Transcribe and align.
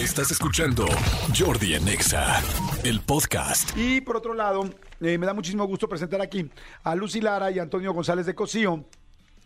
Estás 0.00 0.30
escuchando 0.30 0.86
Jordi 1.38 1.74
en 1.74 1.86
Exa, 1.86 2.42
el 2.84 3.02
podcast. 3.02 3.76
Y 3.76 4.00
por 4.00 4.16
otro 4.16 4.32
lado, 4.32 4.64
eh, 5.02 5.18
me 5.18 5.26
da 5.26 5.34
muchísimo 5.34 5.66
gusto 5.66 5.90
presentar 5.90 6.22
aquí 6.22 6.50
a 6.84 6.94
Lucy 6.94 7.20
Lara 7.20 7.50
y 7.50 7.58
Antonio 7.58 7.92
González 7.92 8.24
de 8.24 8.34
Cosío. 8.34 8.86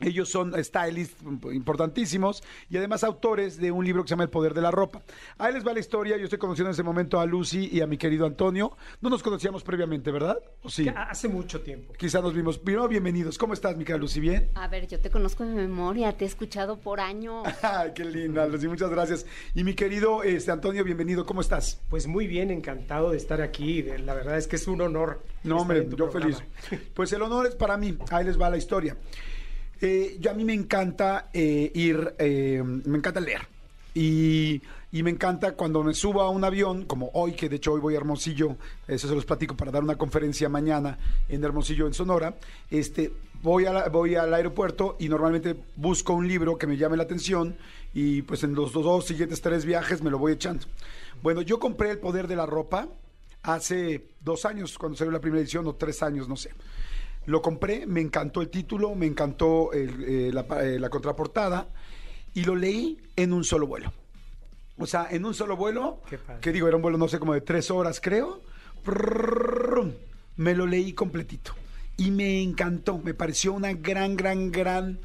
Ellos 0.05 0.29
son 0.29 0.53
stylists 0.63 1.17
importantísimos 1.51 2.43
y 2.69 2.77
además 2.77 3.05
autores 3.05 3.57
de 3.57 3.73
un 3.73 3.87
libro 3.87 4.03
que 4.03 4.09
se 4.09 4.13
llama 4.13 4.25
El 4.25 4.29
Poder 4.29 4.53
de 4.53 4.61
la 4.61 4.71
Ropa. 4.71 5.03
Ahí 5.39 5.55
les 5.55 5.67
va 5.67 5.73
la 5.73 5.81
historia. 5.81 6.19
Yo 6.19 6.25
estoy 6.25 6.39
conociendo 6.39 6.69
en 6.69 6.75
ese 6.75 6.83
momento 6.83 7.21
a 7.21 7.25
Lucy 7.25 7.71
y 7.73 7.81
a 7.81 7.87
mi 7.87 7.97
querido 7.97 8.27
Antonio. 8.27 8.77
No 9.01 9.09
nos 9.09 9.23
conocíamos 9.23 9.65
previamente, 9.65 10.11
¿verdad? 10.11 10.39
¿O 10.63 10.69
sí? 10.69 10.87
Hace 10.95 11.29
mucho 11.29 11.63
tiempo. 11.63 11.95
Quizá 11.95 12.21
nos 12.21 12.35
vimos. 12.35 12.59
Primero, 12.59 12.87
bienvenidos. 12.87 13.39
¿Cómo 13.39 13.55
estás, 13.55 13.79
mi 13.79 13.85
querida 13.85 13.99
Lucy? 13.99 14.21
¿Bien? 14.21 14.51
A 14.55 14.69
ver, 14.69 14.87
yo 14.87 15.01
te 15.01 15.09
conozco 15.09 15.43
de 15.45 15.55
memoria, 15.55 16.13
te 16.13 16.27
he 16.27 16.29
escuchado 16.29 16.77
por 16.77 17.01
años. 17.01 17.47
Ay, 17.63 17.93
qué 17.95 18.05
linda, 18.05 18.47
Lucy. 18.47 18.69
Muchas 18.69 18.91
gracias. 18.91 19.25
Y 19.55 19.65
mi 19.65 19.73
querido 19.73 20.23
este, 20.23 20.51
Antonio, 20.51 20.85
bienvenido. 20.85 21.25
¿Cómo 21.25 21.41
estás? 21.41 21.81
Pues 21.89 22.07
muy 22.07 22.27
bien, 22.27 22.51
encantado 22.51 23.11
de 23.11 23.17
estar 23.17 23.41
aquí. 23.41 23.83
La 23.83 24.13
verdad 24.13 24.37
es 24.37 24.47
que 24.47 24.57
es 24.57 24.69
un 24.69 24.83
honor. 24.83 25.23
No, 25.45 25.57
hombre, 25.59 25.89
yo 25.97 26.11
feliz. 26.11 26.43
Pues 26.95 27.13
el 27.13 27.23
honor 27.23 27.47
es 27.47 27.55
para 27.55 27.77
mí. 27.77 27.97
Ahí 28.11 28.25
les 28.25 28.41
va 28.41 28.51
la 28.51 28.57
historia. 28.57 28.97
Eh, 29.81 30.17
yo 30.21 30.31
a 30.31 30.35
mí 30.35 30.45
me 30.45 30.55
encanta 30.55 31.29
eh, 31.33 31.71
ir, 31.75 32.15
eh, 32.19 32.63
me 32.63 32.99
encanta 32.99 33.21
leer. 33.21 33.43
Y, 33.95 34.63
me 34.93 35.11
encanta 35.11 35.53
cuando 35.53 35.83
me 35.83 35.93
subo 35.93 36.23
a 36.23 36.31
un 36.31 36.45
avión, 36.45 36.85
como 36.85 37.11
hoy, 37.15 37.33
que 37.33 37.49
de 37.49 37.57
hecho 37.57 37.73
hoy 37.73 37.81
voy 37.81 37.95
a 37.95 37.99
Hermosillo, 37.99 38.57
eso 38.87 39.09
se 39.09 39.15
los 39.15 39.25
platico 39.25 39.57
para 39.57 39.73
dar 39.73 39.83
una 39.83 39.97
conferencia 39.97 40.49
mañana 40.49 40.99
en 41.29 41.43
Hermosillo, 41.43 41.89
en 41.89 41.95
Sonora, 41.95 42.37
este, 42.71 43.13
voy, 43.43 43.67
a 43.67 43.89
voy 43.89 44.15
al 44.15 44.33
aeropuerto 44.33 44.97
y 45.01 45.09
normalmente 45.09 45.57
busco 45.75 46.13
un 46.13 46.29
libro 46.29 46.57
que 46.57 46.69
me 46.69 46.77
llame 46.77 46.97
la 46.97 47.03
atención 47.03 47.57
y 47.93 48.23
pues 48.23 48.45
en 48.45 48.55
los 48.55 48.73
dos, 48.73 48.85
dos 48.85 49.05
siguientes 49.05 49.41
tres 49.41 49.65
viajes 49.65 50.01
me 50.01 50.11
lo 50.11 50.19
voy 50.19 50.33
echando. 50.33 50.65
Bueno, 51.23 51.43
yo 51.43 51.59
compré 51.59 51.91
El 51.91 51.99
Poder 51.99 52.29
de 52.29 52.37
la 52.37 52.47
Ropa 52.47 52.89
hace 53.43 54.07
dos 54.21 54.45
años, 54.45 54.77
cuando 54.79 54.97
salió 54.97 55.13
la 55.13 55.21
primera 55.21 55.41
edición, 55.41 55.67
o 55.67 55.75
tres 55.75 56.03
años, 56.03 56.29
no 56.29 56.37
sé. 56.37 56.51
Lo 57.27 57.41
compré, 57.41 57.87
me 57.87 58.01
encantó 58.01 58.43
el 58.43 58.51
título, 58.51 58.95
me 58.95 59.07
encantó 59.07 59.73
eh, 59.73 60.31
eh, 60.31 60.79
la, 60.79 60.91
contraportada 60.91 61.69
y 62.35 62.45
lo 62.45 62.55
leí 62.55 62.99
en 63.17 63.33
un 63.33 63.45
solo 63.45 63.67
vuelo. 63.67 63.93
O 64.77 64.87
sea, 64.87 65.09
en 65.11 65.25
un 65.25 65.35
solo 65.35 65.57
vuelo, 65.57 66.01
que 66.41 66.53
digo, 66.53 66.67
era 66.67 66.77
un 66.77 66.83
vuelo 66.83 66.99
no 66.99 67.09
sé, 67.09 67.19
como 67.19 67.35
de 67.35 67.41
tres 67.41 67.71
horas 67.71 68.01
creo, 68.01 68.41
me 70.37 70.55
lo 70.55 70.67
leí 70.67 70.93
completito 70.93 71.55
y 71.97 72.11
me 72.11 72.43
encantó, 72.43 72.99
me 72.99 73.15
pareció 73.15 73.53
una 73.53 73.73
gran, 73.73 74.17
gran, 74.17 74.51
gran 74.51 74.99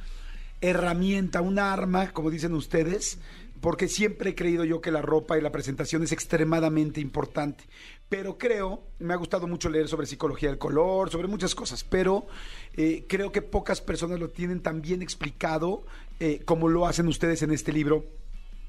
herramienta, 0.61 1.41
un 1.41 1.59
arma, 1.59 2.11
como 2.11 2.31
dicen 2.31 2.53
ustedes, 2.53 3.19
porque 3.61 3.87
siempre 3.87 4.31
he 4.31 4.35
creído 4.35 4.63
yo 4.65 4.81
que 4.81 4.91
la 4.91 5.01
ropa 5.01 5.37
y 5.37 5.41
la 5.41 5.51
presentación 5.51 6.03
es 6.03 6.11
extremadamente 6.11 6.99
importante. 6.99 7.65
Pero 8.09 8.39
creo, 8.39 8.81
me 8.97 9.13
ha 9.13 9.17
gustado 9.17 9.47
mucho 9.47 9.69
leer 9.69 9.87
sobre 9.87 10.07
psicología 10.07 10.49
del 10.49 10.57
color, 10.57 11.11
sobre 11.11 11.27
muchas 11.27 11.53
cosas, 11.53 11.83
pero 11.83 12.25
eh, 12.73 13.05
creo 13.07 13.31
que 13.31 13.43
pocas 13.43 13.81
personas 13.81 14.19
lo 14.19 14.29
tienen 14.29 14.61
tan 14.61 14.81
bien 14.81 15.03
explicado 15.03 15.83
eh, 16.19 16.41
como 16.43 16.67
lo 16.67 16.87
hacen 16.87 17.07
ustedes 17.07 17.43
en 17.43 17.51
este 17.51 17.71
libro 17.71 18.03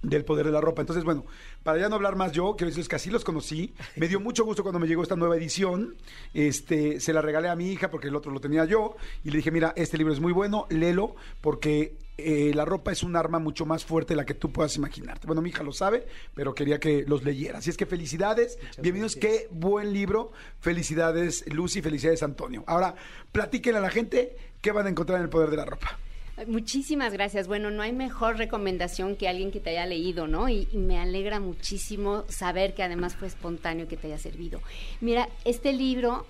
del 0.02 0.24
poder 0.24 0.46
de 0.46 0.52
la 0.52 0.60
ropa. 0.60 0.82
Entonces, 0.82 1.04
bueno, 1.04 1.24
para 1.62 1.78
ya 1.78 1.88
no 1.88 1.96
hablar 1.96 2.16
más 2.16 2.32
yo, 2.32 2.54
quiero 2.56 2.68
decirles 2.68 2.88
que 2.88 2.96
así 2.96 3.10
los 3.10 3.24
conocí. 3.24 3.74
Me 3.96 4.08
dio 4.08 4.20
mucho 4.20 4.44
gusto 4.44 4.62
cuando 4.62 4.78
me 4.78 4.86
llegó 4.86 5.02
esta 5.02 5.16
nueva 5.16 5.36
edición. 5.36 5.96
Este, 6.34 7.00
se 7.00 7.12
la 7.12 7.22
regalé 7.22 7.48
a 7.48 7.56
mi 7.56 7.70
hija 7.70 7.90
porque 7.90 8.08
el 8.08 8.16
otro 8.16 8.32
lo 8.32 8.40
tenía 8.40 8.64
yo 8.64 8.96
y 9.24 9.30
le 9.30 9.38
dije, 9.38 9.50
mira, 9.50 9.72
este 9.76 9.98
libro 9.98 10.12
es 10.12 10.20
muy 10.20 10.32
bueno, 10.32 10.66
léelo 10.70 11.16
porque 11.40 11.96
eh, 12.24 12.54
la 12.54 12.64
ropa 12.64 12.92
es 12.92 13.02
un 13.02 13.16
arma 13.16 13.38
mucho 13.38 13.66
más 13.66 13.84
fuerte 13.84 14.14
de 14.14 14.16
la 14.16 14.24
que 14.24 14.34
tú 14.34 14.50
puedas 14.52 14.76
imaginarte. 14.76 15.26
Bueno, 15.26 15.42
mi 15.42 15.50
hija 15.50 15.62
lo 15.62 15.72
sabe, 15.72 16.06
pero 16.34 16.54
quería 16.54 16.80
que 16.80 17.04
los 17.06 17.24
leyera. 17.24 17.58
Así 17.58 17.70
es 17.70 17.76
que 17.76 17.86
felicidades, 17.86 18.58
bienvenidos, 18.80 19.16
qué 19.16 19.48
buen 19.50 19.92
libro. 19.92 20.32
Felicidades, 20.60 21.44
Lucy, 21.52 21.82
felicidades, 21.82 22.22
Antonio. 22.22 22.64
Ahora, 22.66 22.94
platíquenle 23.32 23.78
a 23.78 23.82
la 23.82 23.90
gente 23.90 24.36
qué 24.60 24.72
van 24.72 24.86
a 24.86 24.90
encontrar 24.90 25.18
en 25.18 25.24
el 25.24 25.30
poder 25.30 25.50
de 25.50 25.56
la 25.56 25.64
ropa. 25.64 25.98
Muchísimas 26.46 27.12
gracias. 27.12 27.48
Bueno, 27.48 27.70
no 27.70 27.82
hay 27.82 27.92
mejor 27.92 28.38
recomendación 28.38 29.16
que 29.16 29.28
alguien 29.28 29.50
que 29.50 29.60
te 29.60 29.70
haya 29.70 29.86
leído, 29.86 30.26
¿no? 30.26 30.48
Y, 30.48 30.68
me 30.72 30.98
alegra 30.98 31.38
muchísimo 31.40 32.24
saber 32.28 32.74
que 32.74 32.82
además 32.82 33.14
fue 33.14 33.28
espontáneo 33.28 33.88
que 33.88 33.96
te 33.96 34.06
haya 34.06 34.18
servido. 34.18 34.60
Mira, 35.00 35.28
este 35.44 35.72
libro 35.72 36.26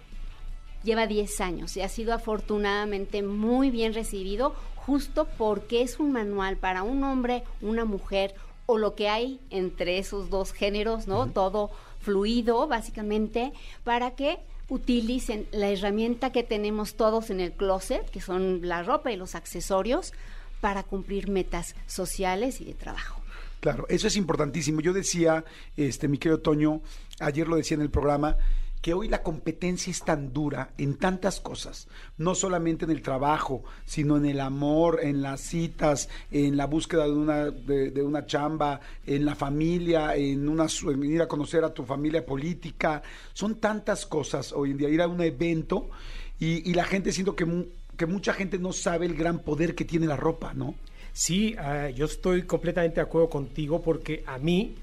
lleva 0.83 1.07
10 1.07 1.41
años 1.41 1.77
y 1.77 1.83
ha 1.83 1.89
sido 1.89 2.13
afortunadamente 2.15 3.23
muy 3.23 3.71
bien 3.71 3.95
recibido 3.95 4.55
justo 4.91 5.29
porque 5.39 5.83
es 5.83 6.01
un 6.01 6.11
manual 6.11 6.57
para 6.57 6.83
un 6.83 7.05
hombre, 7.05 7.45
una 7.61 7.85
mujer 7.85 8.35
o 8.67 8.77
lo 8.77 8.97
que 8.97 9.09
hay 9.09 9.39
entre 9.51 9.99
esos 9.99 10.31
dos 10.31 10.53
géneros, 10.53 11.07
¿no? 11.07 11.29
Todo 11.29 11.71
fluido, 12.01 12.67
básicamente, 12.67 13.53
para 13.85 14.17
que 14.17 14.41
utilicen 14.69 15.47
la 15.53 15.69
herramienta 15.69 16.33
que 16.33 16.43
tenemos 16.43 16.97
todos 16.97 17.31
en 17.31 17.39
el 17.39 17.53
closet, 17.53 18.11
que 18.11 18.21
son 18.21 18.67
la 18.67 18.83
ropa 18.83 19.13
y 19.13 19.17
los 19.17 19.37
accesorios, 19.37 20.13
para 20.61 20.83
cumplir 20.83 21.29
metas 21.29 21.77
sociales 21.87 22.61
y 22.61 22.65
de 22.65 22.75
trabajo. 22.75 23.23
Claro, 23.61 23.87
eso 23.89 24.09
es 24.09 24.17
importantísimo. 24.17 24.81
Yo 24.81 24.93
decía, 24.93 25.45
este, 25.77 26.09
mi 26.09 26.19
querido 26.19 26.41
Toño, 26.41 26.81
ayer 27.21 27.47
lo 27.47 27.55
decía 27.55 27.77
en 27.77 27.83
el 27.83 27.91
programa, 27.91 28.37
que 28.81 28.95
hoy 28.95 29.09
la 29.09 29.23
competencia 29.23 29.91
es 29.91 30.03
tan 30.03 30.33
dura 30.33 30.71
en 30.79 30.97
tantas 30.97 31.41
cosas, 31.41 31.89
no 32.17 32.35
solamente 32.35 32.85
en 32.85 32.91
el 32.91 33.03
trabajo, 33.03 33.63
sino 33.85 34.17
en 34.17 34.25
el 34.25 34.41
amor, 34.41 35.01
en 35.03 35.21
las 35.21 35.41
citas, 35.41 36.09
en 36.31 36.57
la 36.57 36.67
búsqueda 36.67 37.05
de 37.05 37.13
una, 37.13 37.51
de, 37.51 38.03
una 38.03 38.25
chamba, 38.25 38.81
en 39.07 39.25
la 39.25 39.35
familia, 39.35 40.17
en, 40.17 40.49
una, 40.49 40.67
ir 41.05 41.23
a 41.23 41.29
conocer 41.29 41.65
a 41.65 41.75
tu 41.75 41.85
familia 41.85 42.25
política. 42.25 43.03
Son 43.35 43.57
tantas 43.57 44.07
cosas 44.07 44.53
hoy 44.53 44.71
en 44.71 44.79
día, 44.79 44.89
ir 44.89 45.03
a 45.03 45.09
un 45.09 45.21
evento 45.21 45.91
y, 46.39 46.73
la 46.73 46.85
gente 46.85 47.13
siento 47.13 47.37
que, 47.37 47.67
que 47.99 48.07
mucha 48.07 48.33
gente 48.33 48.59
no 48.59 48.73
sabe 48.73 49.05
el 49.05 49.15
gran 49.15 49.41
poder 49.41 49.75
que 49.75 49.85
tiene 49.85 50.07
la 50.07 50.17
ropa, 50.17 50.55
¿no? 50.55 50.75
Sí, 51.13 51.55
ah, 51.59 51.91
yo 51.91 52.07
estoy 52.07 52.43
completamente 52.43 52.97
de 52.97 53.03
acuerdo 53.03 53.29
contigo 53.29 53.83
porque 53.83 54.23
a 54.27 54.39
mí 54.39 54.77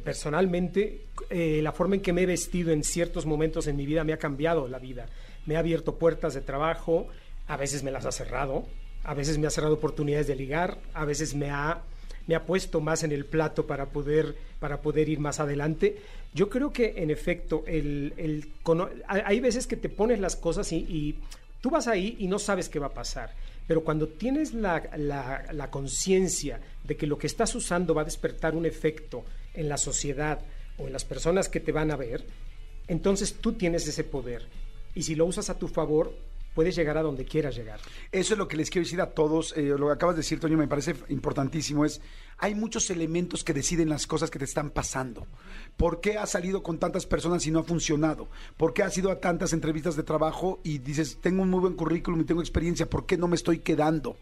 personalmente, 0.00 1.06
eh, 1.30 1.60
la 1.62 1.72
forma 1.72 1.96
en 1.96 2.00
que 2.00 2.12
me 2.12 2.22
he 2.22 2.26
vestido 2.26 2.72
en 2.72 2.82
ciertos 2.82 3.26
momentos 3.26 3.66
en 3.66 3.76
mi 3.76 3.86
vida 3.86 4.04
me 4.04 4.12
ha 4.12 4.18
cambiado 4.18 4.68
la 4.68 4.78
vida. 4.78 5.06
Me 5.46 5.56
ha 5.56 5.58
abierto 5.58 5.96
puertas 5.96 6.34
de 6.34 6.40
trabajo, 6.40 7.08
a 7.46 7.56
veces 7.56 7.82
me 7.82 7.90
las 7.90 8.06
ha 8.06 8.12
cerrado, 8.12 8.66
a 9.04 9.14
veces 9.14 9.38
me 9.38 9.46
ha 9.46 9.50
cerrado 9.50 9.74
oportunidades 9.74 10.26
de 10.26 10.36
ligar, 10.36 10.78
a 10.94 11.04
veces 11.04 11.34
me 11.34 11.50
ha, 11.50 11.82
me 12.26 12.34
ha 12.34 12.46
puesto 12.46 12.80
más 12.80 13.02
en 13.02 13.12
el 13.12 13.24
plato 13.26 13.66
para 13.66 13.86
poder, 13.86 14.36
para 14.60 14.80
poder 14.80 15.08
ir 15.08 15.18
más 15.18 15.40
adelante. 15.40 15.98
Yo 16.32 16.48
creo 16.48 16.72
que, 16.72 16.94
en 16.96 17.10
efecto, 17.10 17.64
el, 17.66 18.14
el, 18.16 18.48
hay 19.08 19.40
veces 19.40 19.66
que 19.66 19.76
te 19.76 19.88
pones 19.88 20.20
las 20.20 20.36
cosas 20.36 20.72
y, 20.72 20.76
y 20.76 21.18
tú 21.60 21.70
vas 21.70 21.88
ahí 21.88 22.16
y 22.18 22.28
no 22.28 22.38
sabes 22.38 22.68
qué 22.68 22.78
va 22.78 22.86
a 22.86 22.94
pasar. 22.94 23.34
Pero 23.66 23.84
cuando 23.84 24.08
tienes 24.08 24.54
la, 24.54 24.82
la, 24.96 25.44
la 25.52 25.70
conciencia 25.70 26.60
de 26.84 26.96
que 26.96 27.06
lo 27.06 27.18
que 27.18 27.26
estás 27.26 27.54
usando 27.54 27.94
va 27.94 28.02
a 28.02 28.06
despertar 28.06 28.54
un 28.54 28.66
efecto 28.66 29.24
en 29.54 29.68
la 29.68 29.76
sociedad 29.76 30.40
o 30.78 30.86
en 30.86 30.92
las 30.92 31.04
personas 31.04 31.48
que 31.48 31.60
te 31.60 31.72
van 31.72 31.90
a 31.90 31.96
ver, 31.96 32.24
entonces 32.88 33.34
tú 33.34 33.52
tienes 33.52 33.86
ese 33.86 34.04
poder. 34.04 34.46
Y 34.94 35.02
si 35.02 35.14
lo 35.14 35.26
usas 35.26 35.50
a 35.50 35.58
tu 35.58 35.68
favor, 35.68 36.14
puedes 36.54 36.76
llegar 36.76 36.98
a 36.98 37.02
donde 37.02 37.24
quieras 37.24 37.56
llegar. 37.56 37.80
Eso 38.10 38.34
es 38.34 38.38
lo 38.38 38.48
que 38.48 38.56
les 38.56 38.70
quiero 38.70 38.84
decir 38.84 39.00
a 39.00 39.10
todos. 39.10 39.56
Eh, 39.56 39.62
lo 39.62 39.86
que 39.86 39.92
acabas 39.92 40.16
de 40.16 40.20
decir, 40.20 40.40
Toño, 40.40 40.58
me 40.58 40.68
parece 40.68 40.94
importantísimo. 41.08 41.84
Es, 41.84 42.00
hay 42.42 42.56
muchos 42.56 42.90
elementos 42.90 43.44
que 43.44 43.52
deciden 43.52 43.88
las 43.88 44.08
cosas 44.08 44.28
que 44.28 44.40
te 44.40 44.44
están 44.44 44.70
pasando. 44.70 45.28
¿Por 45.76 46.00
qué 46.00 46.18
has 46.18 46.30
salido 46.30 46.64
con 46.64 46.80
tantas 46.80 47.06
personas 47.06 47.46
y 47.46 47.52
no 47.52 47.60
ha 47.60 47.62
funcionado? 47.62 48.26
¿Por 48.56 48.74
qué 48.74 48.82
has 48.82 48.98
ido 48.98 49.12
a 49.12 49.20
tantas 49.20 49.52
entrevistas 49.52 49.94
de 49.94 50.02
trabajo 50.02 50.58
y 50.64 50.78
dices, 50.78 51.18
tengo 51.20 51.42
un 51.42 51.50
muy 51.50 51.60
buen 51.60 51.74
currículum 51.74 52.20
y 52.20 52.24
tengo 52.24 52.40
experiencia, 52.40 52.90
¿por 52.90 53.06
qué 53.06 53.16
no 53.16 53.28
me 53.28 53.36
estoy 53.36 53.60
quedando? 53.60 54.16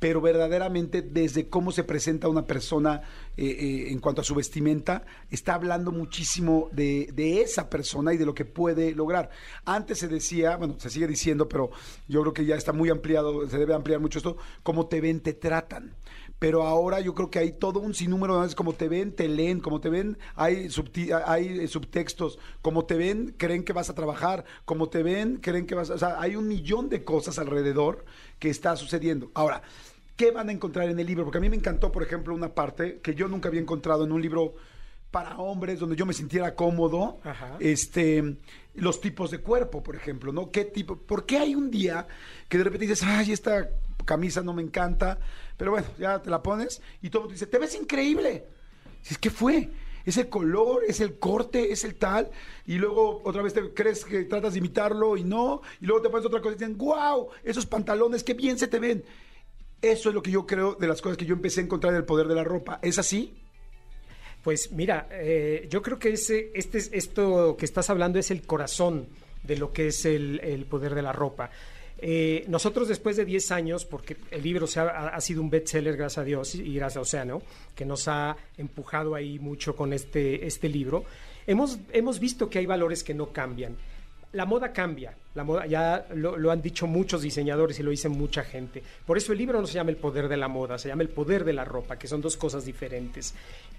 Pero 0.00 0.20
verdaderamente 0.20 1.00
desde 1.00 1.48
cómo 1.48 1.70
se 1.70 1.84
presenta 1.84 2.26
una 2.26 2.44
persona 2.44 3.02
eh, 3.36 3.46
eh, 3.46 3.92
en 3.92 4.00
cuanto 4.00 4.22
a 4.22 4.24
su 4.24 4.34
vestimenta, 4.34 5.04
está 5.30 5.54
hablando 5.54 5.92
muchísimo 5.92 6.70
de, 6.72 7.12
de 7.14 7.40
esa 7.40 7.70
persona 7.70 8.12
y 8.12 8.16
de 8.16 8.26
lo 8.26 8.34
que 8.34 8.46
puede 8.46 8.96
lograr. 8.96 9.30
Antes 9.64 9.98
se 9.98 10.08
decía, 10.08 10.56
bueno, 10.56 10.74
se 10.80 10.90
sigue 10.90 11.06
diciendo, 11.06 11.48
pero 11.48 11.70
yo 12.08 12.20
creo 12.22 12.34
que 12.34 12.44
ya 12.44 12.56
está 12.56 12.72
muy 12.72 12.90
ampliado, 12.90 13.48
se 13.48 13.58
debe 13.58 13.74
ampliar 13.74 14.00
mucho 14.00 14.18
esto, 14.18 14.38
cómo 14.64 14.88
te 14.88 15.00
ven, 15.00 15.20
te 15.20 15.34
tratan 15.34 15.94
pero 16.40 16.62
ahora 16.64 17.00
yo 17.00 17.14
creo 17.14 17.30
que 17.30 17.38
hay 17.38 17.52
todo 17.52 17.80
un 17.80 17.94
sinnúmero 17.94 18.34
de 18.34 18.40
veces 18.40 18.54
como 18.56 18.72
te 18.72 18.88
ven, 18.88 19.12
te 19.12 19.28
leen, 19.28 19.60
como 19.60 19.80
te 19.80 19.90
ven, 19.90 20.18
hay, 20.34 20.68
hay 21.26 21.60
eh, 21.60 21.68
subtextos, 21.68 22.38
como 22.62 22.86
te 22.86 22.96
ven, 22.96 23.34
creen 23.36 23.62
que 23.62 23.74
vas 23.74 23.90
a 23.90 23.94
trabajar, 23.94 24.46
como 24.64 24.88
te 24.88 25.02
ven, 25.02 25.36
creen 25.36 25.66
que 25.66 25.74
vas 25.74 25.90
a... 25.90 25.94
O 25.94 25.98
sea, 25.98 26.18
hay 26.18 26.36
un 26.36 26.48
millón 26.48 26.88
de 26.88 27.04
cosas 27.04 27.38
alrededor 27.38 28.06
que 28.38 28.48
está 28.48 28.74
sucediendo. 28.76 29.30
Ahora, 29.34 29.60
¿qué 30.16 30.30
van 30.30 30.48
a 30.48 30.52
encontrar 30.52 30.88
en 30.88 30.98
el 30.98 31.06
libro? 31.06 31.24
Porque 31.24 31.38
a 31.38 31.42
mí 31.42 31.50
me 31.50 31.56
encantó, 31.56 31.92
por 31.92 32.02
ejemplo, 32.02 32.34
una 32.34 32.54
parte 32.54 33.00
que 33.00 33.14
yo 33.14 33.28
nunca 33.28 33.50
había 33.50 33.60
encontrado 33.60 34.04
en 34.04 34.12
un 34.12 34.22
libro 34.22 34.54
para 35.10 35.38
hombres 35.38 35.80
donde 35.80 35.96
yo 35.96 36.06
me 36.06 36.12
sintiera 36.12 36.54
cómodo, 36.54 37.18
este 37.58 38.36
los 38.74 39.00
tipos 39.00 39.30
de 39.30 39.38
cuerpo, 39.38 39.82
por 39.82 39.96
ejemplo, 39.96 40.32
¿no? 40.32 40.50
¿Qué 40.50 40.64
tipo? 40.64 40.96
¿Por 40.96 41.26
qué 41.26 41.38
hay 41.38 41.54
un 41.54 41.70
día 41.70 42.06
que 42.48 42.58
de 42.58 42.64
repente 42.64 42.86
dices, 42.86 43.02
ay, 43.04 43.32
esta 43.32 43.68
camisa 44.04 44.42
no 44.42 44.52
me 44.52 44.62
encanta, 44.62 45.18
pero 45.56 45.72
bueno, 45.72 45.88
ya 45.98 46.22
te 46.22 46.30
la 46.30 46.42
pones 46.42 46.80
y 47.02 47.10
todo 47.10 47.22
el 47.22 47.24
mundo 47.24 47.32
dice, 47.34 47.46
te 47.46 47.58
ves 47.58 47.74
increíble. 47.74 48.46
¿Qué 49.20 49.30
fue? 49.30 49.70
Es 50.04 50.16
el 50.16 50.28
color, 50.28 50.82
es 50.86 51.00
el 51.00 51.18
corte, 51.18 51.72
es 51.72 51.84
el 51.84 51.96
tal. 51.96 52.30
Y 52.66 52.78
luego 52.78 53.20
otra 53.24 53.42
vez 53.42 53.52
te 53.52 53.74
crees 53.74 54.04
que 54.04 54.24
tratas 54.24 54.52
de 54.52 54.60
imitarlo 54.60 55.16
y 55.16 55.24
no. 55.24 55.60
Y 55.80 55.86
luego 55.86 56.02
te 56.02 56.10
pones 56.10 56.26
otra 56.26 56.40
cosa 56.40 56.54
y 56.54 56.58
dicen, 56.58 56.78
wow, 56.78 57.28
esos 57.44 57.66
pantalones, 57.66 58.24
qué 58.24 58.34
bien 58.34 58.58
se 58.58 58.68
te 58.68 58.78
ven. 58.78 59.04
Eso 59.82 60.08
es 60.08 60.14
lo 60.14 60.22
que 60.22 60.30
yo 60.30 60.46
creo 60.46 60.74
de 60.74 60.88
las 60.88 61.00
cosas 61.02 61.16
que 61.16 61.26
yo 61.26 61.34
empecé 61.34 61.60
a 61.60 61.64
encontrar 61.64 61.92
en 61.92 61.98
el 61.98 62.04
poder 62.04 62.28
de 62.28 62.34
la 62.34 62.44
ropa. 62.44 62.78
¿Es 62.82 62.98
así? 62.98 63.34
Pues 64.42 64.72
mira, 64.72 65.08
eh, 65.10 65.66
yo 65.70 65.82
creo 65.82 65.98
que 65.98 66.10
ese, 66.10 66.50
este, 66.54 66.78
esto 66.78 67.56
que 67.58 67.66
estás 67.66 67.90
hablando 67.90 68.18
es 68.18 68.30
el 68.30 68.42
corazón 68.42 69.06
de 69.42 69.56
lo 69.56 69.72
que 69.72 69.88
es 69.88 70.04
el, 70.04 70.40
el 70.40 70.64
poder 70.64 70.94
de 70.94 71.02
la 71.02 71.12
ropa. 71.12 71.50
Eh, 72.02 72.44
nosotros 72.48 72.88
después 72.88 73.16
de 73.16 73.26
10 73.26 73.50
años, 73.52 73.84
porque 73.84 74.16
el 74.30 74.42
libro 74.42 74.66
se 74.66 74.80
ha, 74.80 75.08
ha, 75.08 75.20
sido 75.20 75.42
un 75.42 75.50
bestseller, 75.50 75.96
gracias 75.98 76.18
a 76.18 76.24
Dios 76.24 76.54
y 76.54 76.74
gracias 76.74 76.96
a 76.96 77.00
Océano, 77.02 77.42
que 77.74 77.84
nos 77.84 78.08
ha 78.08 78.36
empujado 78.56 79.14
ahí 79.14 79.38
mucho 79.38 79.76
con 79.76 79.92
este, 79.92 80.46
este 80.46 80.70
libro, 80.70 81.04
hemos, 81.46 81.78
hemos 81.92 82.18
visto 82.18 82.48
que 82.48 82.58
hay 82.58 82.66
valores 82.66 83.04
que 83.04 83.12
no 83.12 83.32
cambian. 83.32 83.76
La 84.32 84.46
moda 84.46 84.72
cambia, 84.72 85.12
la 85.34 85.42
moda 85.42 85.66
ya 85.66 86.06
lo, 86.14 86.50
han 86.52 86.62
dicho 86.62 86.86
muchos 86.86 87.22
diseñadores 87.22 87.80
y 87.80 87.82
lo 87.82 87.90
dice 87.90 88.08
mucha 88.08 88.44
gente. 88.44 88.82
Por 89.04 89.18
eso 89.18 89.32
el 89.32 89.38
libro 89.38 89.60
no 89.60 89.66
se 89.66 89.74
llama 89.74 89.90
el 89.90 89.96
poder 89.96 90.28
de 90.28 90.36
la 90.36 90.46
moda, 90.46 90.78
se 90.78 90.88
llama 90.88 91.02
el 91.02 91.08
poder 91.08 91.44
de 91.44 91.52
la 91.52 91.64
ropa, 91.64 91.98
que 91.98 92.06
son 92.06 92.20
dos 92.20 92.36
cosas 92.36 92.64
diferentes. 92.64 93.34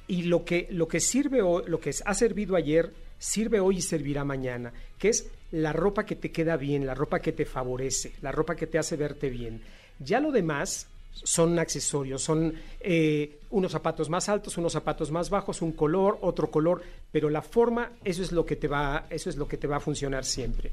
Y 0.08 0.24
lo 0.24 0.44
que, 0.44 0.68
lo 0.72 0.90
que 0.90 1.00
sirve 1.00 1.42
o 1.42 1.66
lo 1.66 1.80
que 1.80 1.92
ha 2.04 2.14
servido 2.14 2.58
ayer, 2.58 2.92
sirve 3.18 3.62
hoy 3.62 3.78
y 3.78 3.82
servirá 3.82 4.26
mañana, 4.26 4.74
que 4.98 5.10
es 5.10 5.32
la 5.52 5.72
ropa 5.72 6.06
que 6.06 6.18
te 6.18 6.32
queda 6.32 6.58
bien, 6.58 6.86
la 6.86 6.96
ropa 6.96 7.20
que 7.20 7.32
te 7.32 7.46
favorece, 7.46 8.14
la 8.22 8.34
ropa 8.34 8.56
que 8.56 8.68
te 8.68 8.78
hace 8.78 8.98
verte 8.98 9.30
bien. 9.30 9.62
Ya 10.00 10.20
lo 10.20 10.32
demás 10.32 10.88
son 11.12 11.60
accesorios, 11.60 12.22
son 12.22 12.54
eh, 12.80 13.40
unos 13.52 13.72
zapatos 13.72 14.10
más 14.10 14.30
altos, 14.30 14.58
unos 14.58 14.74
zapatos 14.74 15.12
más 15.12 15.30
bajos, 15.30 15.62
un 15.62 15.74
color, 15.74 16.18
otro 16.22 16.50
color, 16.50 16.82
pero 17.12 17.30
la 17.30 17.42
forma, 17.42 17.92
eso 18.04 18.24
es 18.24 18.32
lo 18.32 18.46
que 18.46 18.56
te 18.56 18.68
va, 18.68 19.08
eso 19.10 19.30
es 19.30 19.36
lo 19.36 19.48
que 19.48 19.58
te 19.58 19.68
va 19.68 19.78
a 19.78 19.82
funcionar 19.82 20.26
siempre. 20.26 20.72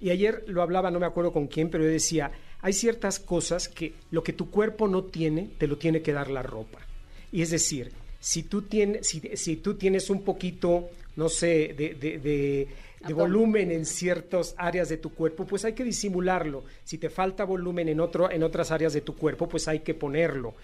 Y 0.00 0.10
ayer 0.10 0.44
lo 0.48 0.62
hablaba, 0.62 0.90
no 0.90 1.00
me 1.00 1.06
acuerdo 1.06 1.32
con 1.32 1.46
quién, 1.46 1.70
pero 1.70 1.84
yo 1.84 1.90
decía, 1.90 2.30
hay 2.60 2.72
ciertas 2.72 3.18
cosas 3.18 3.68
que 3.68 3.94
lo 4.10 4.22
que 4.22 4.32
tu 4.32 4.50
cuerpo 4.50 4.88
no 4.88 5.04
tiene, 5.04 5.50
te 5.58 5.66
lo 5.66 5.78
tiene 5.78 6.02
que 6.02 6.12
dar 6.12 6.30
la 6.30 6.42
ropa. 6.42 6.80
Y 7.32 7.42
es 7.42 7.50
decir, 7.50 7.92
si 8.20 8.42
tú 8.42 8.62
tienes, 8.62 9.08
si, 9.08 9.20
si 9.36 9.56
tú 9.56 9.74
tienes 9.74 10.10
un 10.10 10.22
poquito, 10.22 10.90
no 11.16 11.28
sé, 11.28 11.74
de, 11.76 11.94
de, 11.94 12.18
de 12.18 12.68
de 13.06 13.14
volumen 13.14 13.70
en 13.70 13.84
ciertas 13.84 14.54
áreas 14.58 14.88
de 14.88 14.96
tu 14.96 15.14
cuerpo, 15.14 15.46
pues 15.46 15.64
hay 15.64 15.72
que 15.72 15.84
disimularlo. 15.84 16.64
Si 16.84 16.98
te 16.98 17.10
falta 17.10 17.44
volumen 17.44 17.88
en, 17.88 18.00
otro, 18.00 18.30
en 18.30 18.42
otras 18.42 18.70
áreas 18.70 18.92
de 18.92 19.00
tu 19.00 19.14
cuerpo, 19.14 19.48
pues 19.48 19.68
hay 19.68 19.80
que 19.80 19.94
ponerlo. 19.94 20.54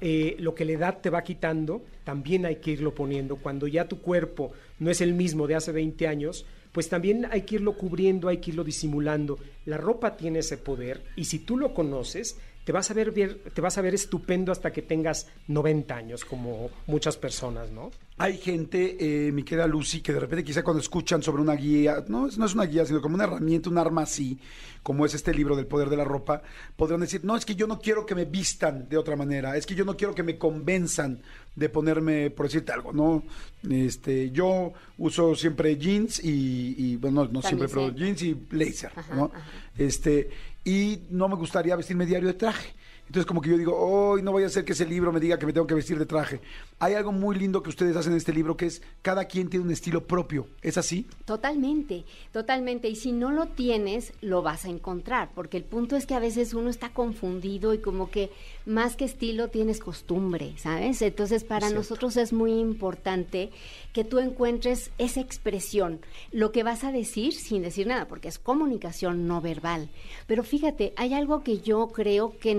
Eh, 0.00 0.34
lo 0.40 0.54
que 0.54 0.64
la 0.64 0.72
edad 0.72 0.98
te 1.00 1.10
va 1.10 1.22
quitando, 1.22 1.84
también 2.02 2.44
hay 2.44 2.56
que 2.56 2.72
irlo 2.72 2.94
poniendo. 2.94 3.36
Cuando 3.36 3.68
ya 3.68 3.86
tu 3.86 4.00
cuerpo 4.00 4.52
no 4.80 4.90
es 4.90 5.00
el 5.00 5.12
mismo 5.12 5.46
de 5.46 5.54
hace 5.54 5.70
20 5.70 6.08
años, 6.08 6.44
pues 6.72 6.88
también 6.88 7.28
hay 7.30 7.42
que 7.42 7.56
irlo 7.56 7.74
cubriendo, 7.74 8.28
hay 8.28 8.38
que 8.38 8.50
irlo 8.50 8.64
disimulando. 8.64 9.38
La 9.64 9.76
ropa 9.76 10.16
tiene 10.16 10.40
ese 10.40 10.56
poder 10.56 11.04
y 11.14 11.26
si 11.26 11.38
tú 11.38 11.56
lo 11.56 11.72
conoces, 11.72 12.36
te 12.64 12.72
vas 12.72 12.90
a 12.90 12.94
ver 12.94 13.10
bien, 13.10 13.38
te 13.52 13.60
vas 13.60 13.76
a 13.78 13.82
ver 13.82 13.94
estupendo 13.94 14.52
hasta 14.52 14.70
que 14.70 14.82
tengas 14.82 15.26
90 15.48 15.94
años, 15.94 16.24
como 16.24 16.70
muchas 16.86 17.16
personas, 17.16 17.70
¿no? 17.70 17.90
Hay 18.18 18.38
gente, 18.38 18.96
eh, 19.00 19.32
mi 19.32 19.42
querida 19.42 19.66
Lucy, 19.66 20.00
que 20.00 20.12
de 20.12 20.20
repente 20.20 20.44
quizá 20.44 20.62
cuando 20.62 20.80
escuchan 20.80 21.22
sobre 21.22 21.42
una 21.42 21.54
guía, 21.54 22.04
no, 22.06 22.28
no 22.28 22.46
es 22.46 22.54
una 22.54 22.64
guía, 22.66 22.84
sino 22.84 23.00
como 23.00 23.16
una 23.16 23.24
herramienta, 23.24 23.68
un 23.68 23.78
arma 23.78 24.02
así, 24.02 24.38
como 24.82 25.04
es 25.04 25.14
este 25.14 25.34
libro 25.34 25.56
del 25.56 25.66
poder 25.66 25.88
de 25.88 25.96
la 25.96 26.04
ropa, 26.04 26.42
podrán 26.76 27.00
decir, 27.00 27.24
no, 27.24 27.36
es 27.36 27.44
que 27.44 27.56
yo 27.56 27.66
no 27.66 27.80
quiero 27.80 28.06
que 28.06 28.14
me 28.14 28.26
vistan 28.26 28.88
de 28.88 28.96
otra 28.96 29.16
manera, 29.16 29.56
es 29.56 29.66
que 29.66 29.74
yo 29.74 29.84
no 29.84 29.96
quiero 29.96 30.14
que 30.14 30.22
me 30.22 30.38
convenzan 30.38 31.20
de 31.56 31.68
ponerme, 31.68 32.30
por 32.30 32.46
decirte 32.46 32.72
algo, 32.72 32.92
¿no? 32.92 33.24
Este, 33.68 34.30
yo 34.30 34.72
uso 34.98 35.34
siempre 35.34 35.76
jeans 35.76 36.22
y, 36.22 36.74
y 36.76 36.96
bueno, 36.96 37.24
no, 37.24 37.32
no 37.32 37.42
siempre, 37.42 37.68
pero 37.68 37.90
jeans 37.90 38.22
y 38.22 38.34
blazer, 38.34 38.92
ajá, 38.94 39.14
¿no? 39.14 39.24
Ajá. 39.34 39.44
Este, 39.76 40.30
y 40.64 41.02
no 41.10 41.28
me 41.28 41.36
gustaría 41.36 41.76
vestirme 41.76 42.06
diario 42.06 42.28
de 42.28 42.34
traje. 42.34 42.74
Entonces 43.12 43.26
como 43.26 43.42
que 43.42 43.50
yo 43.50 43.58
digo, 43.58 43.76
hoy 43.76 44.22
no 44.22 44.32
voy 44.32 44.42
a 44.42 44.46
hacer 44.46 44.64
que 44.64 44.72
ese 44.72 44.86
libro 44.86 45.12
me 45.12 45.20
diga 45.20 45.38
que 45.38 45.44
me 45.44 45.52
tengo 45.52 45.66
que 45.66 45.74
vestir 45.74 45.98
de 45.98 46.06
traje. 46.06 46.40
Hay 46.78 46.94
algo 46.94 47.12
muy 47.12 47.36
lindo 47.36 47.62
que 47.62 47.68
ustedes 47.68 47.94
hacen 47.94 48.12
en 48.12 48.16
este 48.16 48.32
libro 48.32 48.56
que 48.56 48.64
es 48.64 48.80
cada 49.02 49.26
quien 49.26 49.50
tiene 49.50 49.66
un 49.66 49.70
estilo 49.70 50.06
propio. 50.06 50.48
¿Es 50.62 50.78
así? 50.78 51.06
Totalmente, 51.26 52.06
totalmente. 52.32 52.88
Y 52.88 52.96
si 52.96 53.12
no 53.12 53.30
lo 53.30 53.48
tienes, 53.48 54.14
lo 54.22 54.40
vas 54.40 54.64
a 54.64 54.70
encontrar, 54.70 55.28
porque 55.34 55.58
el 55.58 55.64
punto 55.64 55.94
es 55.94 56.06
que 56.06 56.14
a 56.14 56.20
veces 56.20 56.54
uno 56.54 56.70
está 56.70 56.94
confundido 56.94 57.74
y 57.74 57.80
como 57.80 58.10
que 58.10 58.30
más 58.64 58.96
que 58.96 59.04
estilo 59.04 59.48
tienes 59.48 59.80
costumbre, 59.80 60.54
¿sabes? 60.56 61.02
Entonces 61.02 61.44
para 61.44 61.68
nosotros 61.68 62.16
es 62.16 62.32
muy 62.32 62.52
importante 62.52 63.50
que 63.92 64.04
tú 64.04 64.20
encuentres 64.20 64.90
esa 64.96 65.20
expresión, 65.20 66.00
lo 66.30 66.50
que 66.50 66.62
vas 66.62 66.82
a 66.82 66.92
decir 66.92 67.34
sin 67.34 67.60
decir 67.60 67.86
nada, 67.86 68.08
porque 68.08 68.28
es 68.28 68.38
comunicación 68.38 69.26
no 69.26 69.42
verbal. 69.42 69.90
Pero 70.26 70.44
fíjate, 70.44 70.94
hay 70.96 71.12
algo 71.12 71.42
que 71.42 71.58
yo 71.58 71.88
creo 71.88 72.38
que 72.38 72.54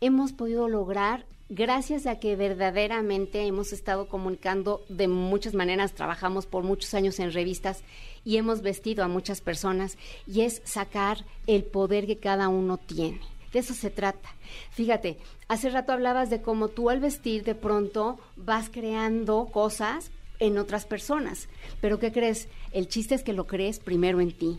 hemos 0.00 0.32
podido 0.32 0.68
lograr 0.68 1.24
gracias 1.48 2.06
a 2.06 2.18
que 2.18 2.34
verdaderamente 2.34 3.46
hemos 3.46 3.72
estado 3.72 4.08
comunicando 4.08 4.82
de 4.88 5.06
muchas 5.06 5.52
maneras, 5.52 5.92
trabajamos 5.92 6.46
por 6.46 6.64
muchos 6.64 6.94
años 6.94 7.18
en 7.20 7.32
revistas 7.32 7.82
y 8.24 8.38
hemos 8.38 8.62
vestido 8.62 9.04
a 9.04 9.08
muchas 9.08 9.40
personas 9.40 9.98
y 10.26 10.42
es 10.42 10.62
sacar 10.64 11.24
el 11.46 11.64
poder 11.64 12.06
que 12.06 12.16
cada 12.16 12.48
uno 12.48 12.78
tiene. 12.78 13.20
De 13.52 13.58
eso 13.58 13.74
se 13.74 13.90
trata. 13.90 14.30
Fíjate, 14.70 15.18
hace 15.46 15.68
rato 15.68 15.92
hablabas 15.92 16.30
de 16.30 16.40
cómo 16.40 16.68
tú 16.68 16.88
al 16.88 17.00
vestir 17.00 17.44
de 17.44 17.54
pronto 17.54 18.18
vas 18.36 18.70
creando 18.70 19.46
cosas 19.52 20.10
en 20.38 20.56
otras 20.56 20.86
personas. 20.86 21.48
Pero 21.82 21.98
¿qué 21.98 22.12
crees? 22.12 22.48
El 22.72 22.88
chiste 22.88 23.14
es 23.14 23.22
que 23.22 23.34
lo 23.34 23.46
crees 23.46 23.78
primero 23.78 24.20
en 24.20 24.32
ti 24.32 24.58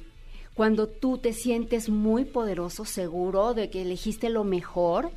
cuando 0.53 0.87
tú 0.87 1.17
te 1.17 1.33
sientes 1.33 1.89
muy 1.89 2.25
poderoso, 2.25 2.85
seguro 2.85 3.53
de 3.53 3.69
que 3.69 3.81
elegiste 3.81 4.29
lo 4.29 4.43
mejor, 4.43 5.11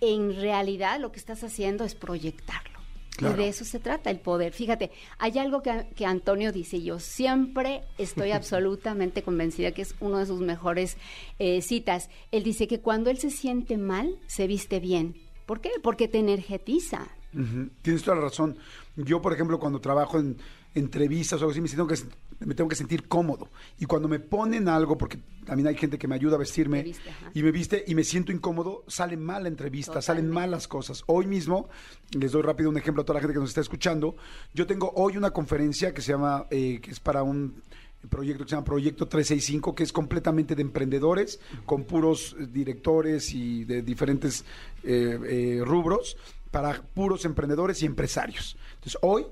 en 0.00 0.34
realidad 0.40 0.98
lo 0.98 1.12
que 1.12 1.18
estás 1.18 1.44
haciendo 1.44 1.84
es 1.84 1.94
proyectarlo. 1.94 2.80
Claro. 3.16 3.34
Y 3.34 3.44
de 3.44 3.48
eso 3.48 3.64
se 3.64 3.78
trata, 3.78 4.10
el 4.10 4.20
poder. 4.20 4.52
Fíjate, 4.52 4.90
hay 5.18 5.38
algo 5.38 5.62
que, 5.62 5.86
que 5.94 6.06
Antonio 6.06 6.50
dice, 6.50 6.78
y 6.78 6.84
yo 6.84 6.98
siempre 6.98 7.82
estoy 7.98 8.30
absolutamente 8.32 9.22
convencida 9.22 9.72
que 9.72 9.82
es 9.82 9.94
uno 10.00 10.18
de 10.18 10.26
sus 10.26 10.40
mejores 10.40 10.96
eh, 11.38 11.60
citas. 11.60 12.08
Él 12.30 12.42
dice 12.42 12.66
que 12.66 12.80
cuando 12.80 13.10
él 13.10 13.18
se 13.18 13.30
siente 13.30 13.76
mal, 13.76 14.18
se 14.26 14.46
viste 14.46 14.80
bien. 14.80 15.14
¿Por 15.46 15.60
qué? 15.60 15.70
Porque 15.82 16.08
te 16.08 16.18
energetiza. 16.18 17.08
Uh 17.34 17.38
-huh. 17.38 17.70
Tienes 17.82 18.02
toda 18.02 18.16
la 18.16 18.22
razón. 18.22 18.56
Yo, 18.96 19.20
por 19.20 19.32
ejemplo, 19.32 19.58
cuando 19.58 19.80
trabajo 19.80 20.18
en 20.18 20.38
entrevistas 20.74 21.40
o 21.40 21.44
algo 21.44 21.52
así, 21.52 21.60
me 21.60 21.68
tengo 21.68 21.86
que 21.86 21.96
me 22.46 22.54
tengo 22.54 22.68
que 22.68 22.76
sentir 22.76 23.08
cómodo. 23.08 23.48
Y 23.78 23.86
cuando 23.86 24.08
me 24.08 24.20
ponen 24.20 24.68
algo, 24.68 24.98
porque 24.98 25.18
también 25.44 25.68
hay 25.68 25.76
gente 25.76 25.98
que 25.98 26.08
me 26.08 26.14
ayuda 26.14 26.36
a 26.36 26.38
vestirme 26.38 26.78
Me 26.78 26.84
viste, 26.84 27.10
ajá. 27.10 27.30
y 27.34 27.42
me 27.42 27.52
viste 27.52 27.84
y 27.86 27.94
me 27.94 28.04
siento 28.04 28.32
incómodo, 28.32 28.84
sale 28.86 29.16
mal 29.16 29.44
la 29.44 29.48
entrevista, 29.48 30.02
salen 30.02 30.28
mal 30.30 30.50
las 30.50 30.68
cosas. 30.68 31.02
Hoy 31.06 31.26
mismo, 31.26 31.68
les 32.12 32.32
doy 32.32 32.42
rápido 32.42 32.70
un 32.70 32.76
ejemplo 32.76 33.02
a 33.02 33.04
toda 33.04 33.18
la 33.18 33.20
gente 33.20 33.34
que 33.34 33.40
nos 33.40 33.50
está 33.50 33.60
escuchando, 33.60 34.16
yo 34.54 34.66
tengo 34.66 34.92
hoy 34.96 35.16
una 35.16 35.30
conferencia 35.30 35.92
que 35.94 36.02
se 36.02 36.12
llama, 36.12 36.46
eh, 36.50 36.80
que 36.80 36.90
es 36.90 37.00
para 37.00 37.22
un 37.22 37.62
proyecto 38.08 38.44
que 38.44 38.50
se 38.50 38.56
llama 38.56 38.64
Proyecto 38.64 39.06
365, 39.06 39.74
que 39.74 39.84
es 39.84 39.92
completamente 39.92 40.54
de 40.54 40.62
emprendedores, 40.62 41.40
con 41.64 41.84
puros 41.84 42.36
directores 42.52 43.32
y 43.32 43.64
de 43.64 43.82
diferentes 43.82 44.44
eh, 44.82 45.18
eh, 45.24 45.62
rubros, 45.64 46.16
para 46.50 46.82
puros 46.82 47.24
emprendedores 47.24 47.82
y 47.82 47.86
empresarios. 47.86 48.56
Entonces, 48.74 48.98
hoy 49.02 49.24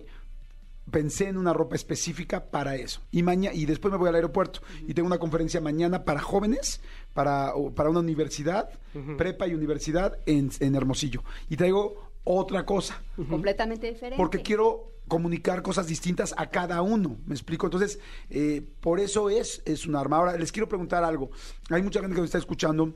pensé 0.91 1.29
en 1.29 1.37
una 1.37 1.53
ropa 1.53 1.77
específica 1.77 2.51
para 2.51 2.77
eso. 2.77 3.01
Y 3.11 3.23
mañana 3.23 3.55
y 3.55 3.67
después 3.67 3.93
me 3.93 3.99
voy 3.99 4.09
al 4.09 4.15
aeropuerto 4.15 4.61
y 4.87 4.95
tengo 4.95 5.07
una 5.07 5.19
conferencia 5.19 5.61
mañana 5.61 6.05
para 6.05 6.21
jóvenes, 6.21 6.81
para, 7.15 7.53
para 7.75 7.91
una 7.91 8.01
universidad, 8.01 8.71
uh 8.95 8.99
-huh. 8.99 9.17
prepa 9.17 9.47
y 9.47 9.55
universidad 9.55 10.19
en, 10.27 10.51
en, 10.61 10.75
Hermosillo. 10.75 11.23
Y 11.49 11.57
traigo 11.57 12.11
otra 12.25 12.65
cosa. 12.65 13.03
Uh 13.17 13.23
-huh. 13.23 13.29
Completamente 13.29 13.89
diferente. 13.89 14.17
Porque 14.17 14.43
quiero 14.43 14.93
comunicar 15.09 15.63
cosas 15.63 15.87
distintas 15.87 16.35
a 16.37 16.51
cada 16.51 16.83
uno. 16.83 17.19
¿Me 17.27 17.35
explico? 17.35 17.67
Entonces, 17.67 17.99
eh, 18.31 18.63
por 18.81 19.01
eso 19.01 19.29
es, 19.29 19.61
es 19.65 19.87
un 19.87 19.97
arma. 19.97 20.17
Ahora, 20.17 20.37
les 20.37 20.53
quiero 20.53 20.69
preguntar 20.69 21.03
algo. 21.03 21.31
Hay 21.69 21.83
mucha 21.83 22.01
gente 22.01 22.15
que 22.15 22.21
nos 22.21 22.29
está 22.29 22.39
escuchando 22.39 22.95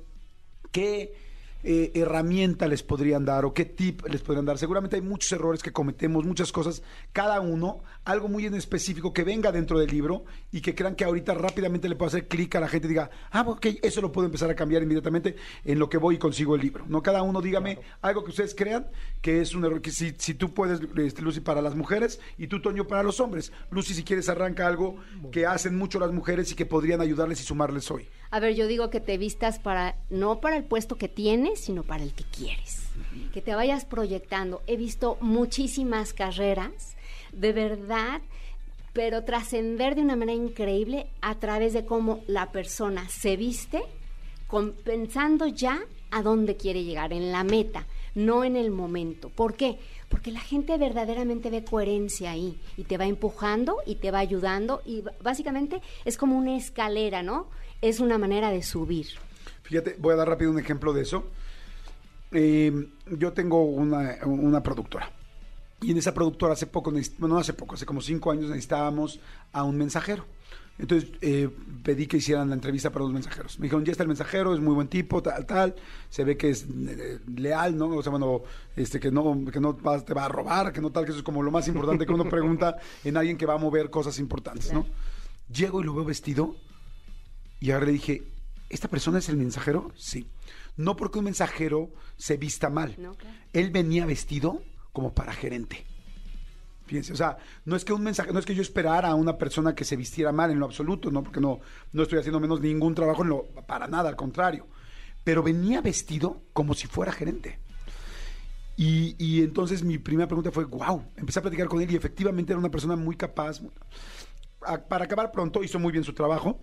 que 0.71 1.13
eh, 1.65 1.91
herramienta 1.95 2.67
les 2.69 2.83
podrían 2.83 3.25
dar 3.25 3.45
o 3.45 3.55
qué 3.55 3.65
tip 3.65 4.07
les 4.07 4.21
podrían 4.23 4.45
dar. 4.45 4.59
Seguramente 4.59 4.97
hay 4.97 5.03
muchos 5.03 5.33
errores 5.33 5.63
que 5.63 5.73
cometemos, 5.73 6.25
muchas 6.25 6.53
cosas, 6.53 6.83
cada 7.13 7.41
uno, 7.41 7.83
algo 8.05 8.29
muy 8.29 8.47
en 8.47 8.55
específico 8.55 9.13
que 9.13 9.25
venga 9.25 9.51
dentro 9.51 9.79
del 9.79 9.91
libro 9.91 10.25
y 10.53 10.61
que 10.61 10.75
crean 10.75 10.95
que 10.95 11.05
ahorita 11.05 11.35
rápidamente 11.35 11.89
le 11.89 11.97
puedo 11.97 12.09
hacer 12.09 12.29
clic 12.29 12.55
a 12.55 12.61
la 12.61 12.69
gente 12.69 12.87
y 12.87 12.91
diga, 12.91 13.11
ah, 13.31 13.45
ok, 13.47 13.67
eso 13.83 14.01
lo 14.01 14.13
puedo 14.13 14.27
empezar 14.27 14.51
a 14.51 14.55
cambiar 14.55 14.83
inmediatamente 14.83 15.37
en 15.65 15.79
lo 15.79 15.89
que 15.89 15.97
voy 15.97 16.17
y 16.17 16.19
consigo 16.19 16.55
el 16.55 16.61
libro. 16.61 16.85
No 16.87 17.03
cada 17.03 17.23
uno 17.23 17.41
dígame 17.41 17.77
claro. 17.77 17.89
algo 18.03 18.25
que 18.25 18.31
ustedes 18.31 18.55
crean 18.55 18.87
que 19.23 19.41
es 19.41 19.55
un 19.55 19.65
error, 19.65 19.81
que 19.81 19.91
si, 19.91 20.15
si 20.19 20.35
tú 20.35 20.53
puedes, 20.53 20.81
este, 20.99 21.23
Lucy, 21.23 21.41
para 21.41 21.63
las 21.63 21.75
mujeres 21.75 22.21
y 22.37 22.47
tú, 22.47 22.61
Toño, 22.61 22.87
para 22.87 23.03
los 23.03 23.21
hombres. 23.21 23.53
Lucy, 23.71 23.95
si 23.95 24.05
quieres, 24.05 24.29
arranca 24.29 24.67
algo 24.67 24.97
que 25.33 25.47
hacen 25.47 25.77
mucho 25.77 25.99
las 25.99 26.13
mujeres 26.13 26.53
y 26.53 26.55
que 26.55 26.67
podrían 26.67 27.01
ayudarles 27.01 27.41
y 27.41 27.45
sumarles 27.45 27.91
hoy. 27.91 28.07
A 28.31 28.41
ver, 28.41 28.55
yo 28.55 28.67
digo 28.67 28.91
que 28.91 29.01
te 29.01 29.17
vistas 29.17 29.61
para, 29.61 29.97
no 30.11 30.41
para 30.41 30.57
el 30.57 30.65
puesto 30.65 30.97
que 30.97 31.09
tienes, 31.09 31.54
sino 31.57 31.83
para 31.83 32.03
el 32.03 32.13
que 32.15 32.25
quieres. 32.25 32.83
Que 33.33 33.41
te 33.43 33.55
vayas 33.55 33.85
proyectando. 33.85 34.63
He 34.67 34.77
visto 34.77 35.17
muchísimas 35.21 36.13
carreras 36.13 36.97
de 37.33 37.53
verdad, 37.53 38.21
pero 38.93 39.25
trascender 39.25 39.95
de 39.97 40.03
una 40.03 40.17
manera 40.17 40.37
increíble 40.39 41.07
a 41.21 41.35
través 41.37 41.73
de 41.73 41.85
cómo 41.85 42.23
la 42.29 42.53
persona 42.53 43.09
se 43.09 43.37
viste, 43.37 43.83
con- 44.47 44.73
pensando 44.73 45.47
ya 45.49 45.81
a 46.11 46.23
dónde 46.23 46.57
quiere 46.57 46.85
llegar, 46.85 47.13
en 47.13 47.33
la 47.33 47.43
meta, 47.43 47.87
no 48.15 48.45
en 48.45 48.55
el 48.57 48.71
momento. 48.71 49.31
¿Por 49.31 49.55
qué? 49.55 49.79
Porque 50.09 50.31
la 50.31 50.39
gente 50.39 50.79
verdaderamente 50.79 51.51
ve 51.51 51.65
coherencia 51.65 52.31
ahí 52.31 52.57
y 52.77 52.85
te 52.85 52.97
va 52.97 53.07
empujando 53.07 53.79
y 53.85 53.97
te 53.97 54.13
va 54.13 54.21
ayudando 54.21 54.81
y 54.87 55.03
básicamente 55.21 55.81
es 56.05 56.17
como 56.17 56.39
una 56.39 56.57
escalera, 56.57 57.25
¿no? 57.25 57.49
Es 57.83 57.99
una 57.99 58.17
manera 58.17 58.51
de 58.53 58.63
subir. 58.63 59.09
Fíjate, 59.65 59.97
voy 59.99 60.13
a 60.13 60.17
dar 60.17 60.29
rápido 60.29 60.53
un 60.53 60.61
ejemplo 60.61 60.93
de 60.93 61.03
eso. 61.03 61.25
Eh, 62.35 62.89
yo 63.19 63.33
tengo 63.33 63.63
una, 63.65 64.19
una 64.27 64.63
productora. 64.63 65.11
Y 65.81 65.91
en 65.93 65.99
esa 65.99 66.13
productora 66.15 66.55
hace 66.55 66.67
poco, 66.67 66.91
bueno, 66.91 67.35
no 67.35 67.39
hace 67.39 67.53
poco, 67.53 67.75
hace 67.75 67.87
como 67.87 68.01
cinco 68.01 68.31
años 68.31 68.49
necesitábamos 68.51 69.21
a 69.53 69.65
un 69.65 69.77
mensajero. 69.77 70.25
Entonces 70.77 71.11
eh, 71.21 71.49
pedí 71.85 72.09
que 72.09 72.17
hicieran 72.17 72.49
la 72.49 72.55
entrevista 72.57 72.91
para 72.91 73.05
los 73.05 73.13
mensajeros. 73.15 73.59
Me 73.61 73.65
dijeron, 73.65 73.85
ya 73.85 73.93
está 73.93 74.03
el 74.03 74.09
mensajero, 74.09 74.55
es 74.55 74.61
muy 74.61 74.75
buen 74.75 74.89
tipo, 74.89 75.23
tal, 75.23 75.47
tal. 75.47 75.77
Se 76.11 76.25
ve 76.25 76.37
que 76.37 76.51
es 76.51 76.65
eh, 76.65 77.21
leal, 77.37 77.77
¿no? 77.79 77.89
O 77.91 78.03
sea, 78.03 78.11
bueno, 78.11 78.43
este, 78.75 78.99
que 78.99 79.13
no, 79.13 79.45
que 79.53 79.61
no 79.61 79.77
va- 79.81 80.05
te 80.05 80.15
va 80.15 80.25
a 80.25 80.29
robar, 80.29 80.73
que 80.73 80.81
no 80.81 80.91
tal, 80.91 81.05
que 81.05 81.11
eso 81.11 81.19
es 81.21 81.25
como 81.25 81.43
lo 81.45 81.53
más 81.53 81.69
importante 81.69 82.05
que 82.07 82.13
uno 82.13 82.25
pregunta 82.29 82.77
en 83.05 83.17
alguien 83.17 83.37
que 83.37 83.47
va 83.47 83.55
a 83.55 83.59
mover 83.59 83.89
cosas 83.91 84.19
importantes, 84.19 84.73
¿no? 84.73 84.85
Llego 85.53 85.81
y 85.81 85.85
lo 85.85 85.95
veo 85.95 86.05
vestido 86.05 86.57
y 87.61 87.71
ahora 87.71 87.87
le 87.87 87.93
dije, 87.93 88.23
¿esta 88.69 88.89
persona 88.89 89.19
es 89.19 89.29
el 89.29 89.37
mensajero? 89.37 89.93
Sí. 89.97 90.27
No 90.77 90.97
porque 90.97 91.19
un 91.19 91.27
mensajero 91.27 91.91
se 92.17 92.37
vista 92.37 92.69
mal. 92.71 92.97
No, 92.99 93.15
claro. 93.15 93.37
Él 93.53 93.71
venía 93.71 94.07
vestido 94.07 94.63
como 94.93 95.15
para 95.15 95.33
gerente. 95.33 95.85
Fíjense, 96.87 97.13
o 97.13 97.17
sea, 97.17 97.39
no 97.65 97.77
es 97.77 97.85
que 97.85 97.93
un 97.95 98.03
mensaje, 98.03 98.33
no 98.33 98.39
es 98.39 98.45
que 98.45 98.55
yo 98.55 98.61
esperara 98.61 99.09
a 99.09 99.15
una 99.15 99.39
persona 99.39 99.75
que 99.75 99.85
se 99.85 99.97
vistiera 99.97 100.33
mal 100.33 100.51
en 100.51 100.59
lo 100.59 100.67
absoluto, 100.67 101.11
no, 101.11 101.23
porque 101.23 101.41
no, 101.41 101.61
no 101.93 102.03
estoy 102.03 102.19
haciendo 102.19 102.41
menos 102.41 102.61
ningún 102.61 102.95
trabajo 102.95 103.23
en 103.23 103.29
lo, 103.31 103.45
para 103.67 103.87
nada, 103.87 104.09
al 104.11 104.17
contrario. 104.17 104.67
Pero 105.25 105.43
venía 105.43 105.81
vestido 105.81 106.43
como 106.53 106.75
si 106.75 106.87
fuera 106.87 107.11
gerente. 107.13 107.59
Y, 108.77 109.15
y 109.25 109.43
entonces 109.43 109.83
mi 109.85 109.99
primera 109.99 110.27
pregunta 110.27 110.51
fue, 110.51 110.65
wow, 110.65 111.05
empecé 111.17 111.39
a 111.39 111.43
platicar 111.43 111.69
con 111.69 111.81
él 111.81 111.91
y 111.91 111.97
efectivamente 111.97 112.53
era 112.53 112.59
una 112.59 112.71
persona 112.71 112.97
muy 112.97 113.17
capaz. 113.17 113.63
A- 114.63 114.83
para 114.85 115.05
acabar 115.05 115.31
pronto, 115.33 115.63
hizo 115.63 115.79
muy 115.79 115.93
bien 115.93 116.05
su 116.05 116.13
trabajo 116.13 116.61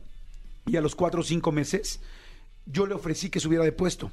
y 0.67 0.75
a 0.75 0.81
los 0.81 0.93
cuatro 0.95 1.21
o 1.21 1.23
cinco 1.23 1.51
meses 1.51 2.01
yo 2.71 2.85
le 2.85 2.93
ofrecí 2.93 3.29
que 3.29 3.39
subiera 3.39 3.63
de 3.63 3.71
puesto, 3.71 4.11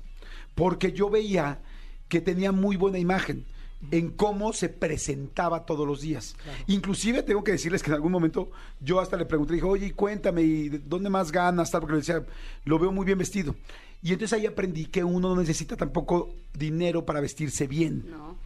porque 0.55 0.93
yo 0.93 1.11
veía 1.11 1.61
que 2.09 2.21
tenía 2.21 2.53
muy 2.53 2.77
buena 2.77 2.99
imagen 2.99 3.47
en 3.91 4.11
cómo 4.11 4.53
se 4.53 4.69
presentaba 4.69 5.65
todos 5.65 5.87
los 5.87 6.01
días. 6.01 6.37
Inclusive 6.67 7.23
tengo 7.23 7.45
que 7.45 7.53
decirles 7.53 7.83
que 7.83 7.91
en 7.91 7.95
algún 7.95 8.13
momento 8.13 8.51
yo 8.81 9.01
hasta 9.01 9.17
le 9.17 9.25
pregunté, 9.25 9.55
dije, 9.55 9.67
oye, 9.67 9.93
cuéntame, 9.93 10.43
¿y 10.43 10.69
de 10.69 10.79
dónde 10.79 11.11
más 11.11 11.31
ganas? 11.31 11.71
Porque 11.71 11.93
le 11.93 11.99
decía, 11.99 12.25
lo 12.65 12.79
veo 12.79 12.91
muy 12.91 13.07
bien 13.07 13.19
vestido. 13.19 13.55
Y 14.03 14.13
entonces 14.13 14.39
ahí 14.39 14.47
aprendí 14.47 14.87
que 14.87 15.05
uno 15.05 15.35
no 15.35 15.41
necesita 15.41 15.77
tampoco 15.77 16.35
dinero 16.55 17.05
para 17.05 17.21
vestirse 17.21 17.67
bien. 17.67 18.05
¿no? 18.11 18.37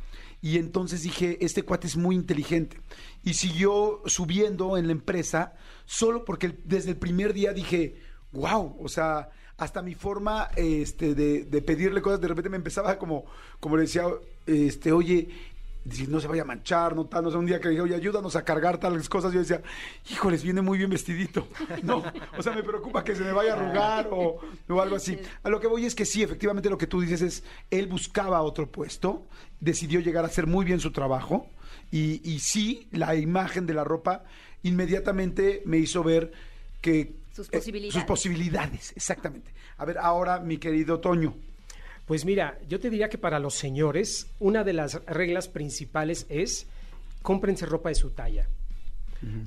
Y 0.40 0.59
entonces 0.59 1.02
dije, 1.02 1.38
este 1.40 1.62
cuate 1.62 1.87
es 1.87 1.97
muy 1.97 2.16
inteligente. 2.16 2.78
Y 3.23 3.35
siguió 3.35 4.02
subiendo 4.07 4.76
en 4.76 4.87
la 4.87 4.92
empresa, 4.92 5.54
solo 5.87 6.25
porque 6.25 6.59
desde 6.64 6.90
el 6.90 6.97
primer 6.97 7.33
día 7.33 7.52
dije, 7.52 7.97
wow, 8.33 8.77
o 8.81 8.89
sea, 8.89 9.29
hasta 9.57 9.83
mi 9.83 9.95
forma 9.95 10.51
este, 10.57 11.15
de, 11.15 11.62
pedirle 11.62 12.03
cosas, 12.03 12.21
de 12.21 12.29
repente 12.29 12.51
me 12.51 12.57
empezaba 12.57 12.99
como, 12.99 13.25
como 13.61 13.77
le 13.77 13.83
decía, 13.83 14.05
este, 14.47 14.93
oye, 14.93 15.29
no 16.09 16.21
se 16.21 16.29
vaya 16.29 16.43
a 16.43 16.45
manchar, 16.45 16.95
no 16.95 17.07
tal, 17.07 17.25
no 17.25 17.31
sé, 17.31 17.37
un 17.37 17.47
día 17.47 17.61
que 17.61 17.69
dije, 17.69 17.83
oye, 17.83 17.95
ayúdanos 17.95 18.37
a 18.37 18.45
cargar 18.45 18.79
tales 18.79 19.09
cosas, 19.09 19.33
yo 19.33 19.41
decía, 19.41 19.62
híjoles, 20.11 20.43
viene 20.43 20.62
muy 20.62 20.79
bien 20.79 20.91
vestidito. 20.91 21.49
No, 21.83 22.05
o 22.39 22.43
sea, 22.43 22.53
me 22.53 22.62
preocupa 22.62 23.03
que 23.03 23.17
se 23.17 23.23
me 23.23 23.33
vaya 23.33 23.55
a 23.55 23.57
arrugar 23.57 24.09
o, 24.12 24.41
algo 24.81 24.97
así. 24.97 25.19
A 25.43 25.49
lo 25.49 25.59
que 25.59 25.67
voy 25.67 25.85
es 25.85 25.95
que 25.95 26.05
sí, 26.05 26.23
efectivamente 26.23 26.71
lo 26.71 26.79
que 26.79 26.87
tú 26.87 27.01
dices 27.01 27.23
es, 27.23 27.45
él 27.71 27.87
buscaba 27.89 28.43
otro 28.43 28.71
puesto, 28.71 29.27
decidió 29.59 30.01
llegar 30.01 30.25
a 30.25 30.29
hacer 30.29 30.47
muy 30.47 30.65
bien 30.65 30.81
su 30.81 30.93
trabajo 30.93 31.51
y 31.91 32.39
sí, 32.39 32.89
la 32.91 33.15
imagen 33.17 33.67
de 33.67 33.75
la 33.75 33.85
ropa 33.85 34.25
inmediatamente 34.62 35.62
me 35.67 35.79
hizo 35.79 36.03
ver 36.03 36.33
que... 36.81 37.22
Sus 37.35 37.49
eh, 37.49 37.53
posibilidades. 37.53 37.95
sus 37.95 38.05
posibilidades, 38.05 38.93
exactamente. 38.97 39.51
A 39.79 39.85
ver, 39.85 39.99
ahora, 39.99 40.39
mi 40.41 40.59
querido 40.59 41.01
Toño. 41.01 41.35
Pues 42.07 42.25
mira, 42.25 42.59
yo 42.69 42.79
te 42.81 42.91
diría 42.91 43.09
que 43.09 43.17
para 43.19 43.39
los 43.39 43.55
señores, 43.55 44.27
una 44.41 44.65
de 44.65 44.73
las 44.73 45.05
reglas 45.07 45.49
principales 45.49 46.27
es 46.29 46.67
cómprense 47.23 47.65
ropa 47.67 47.89
de 47.91 47.95
su 47.95 48.11
talla. 48.11 48.49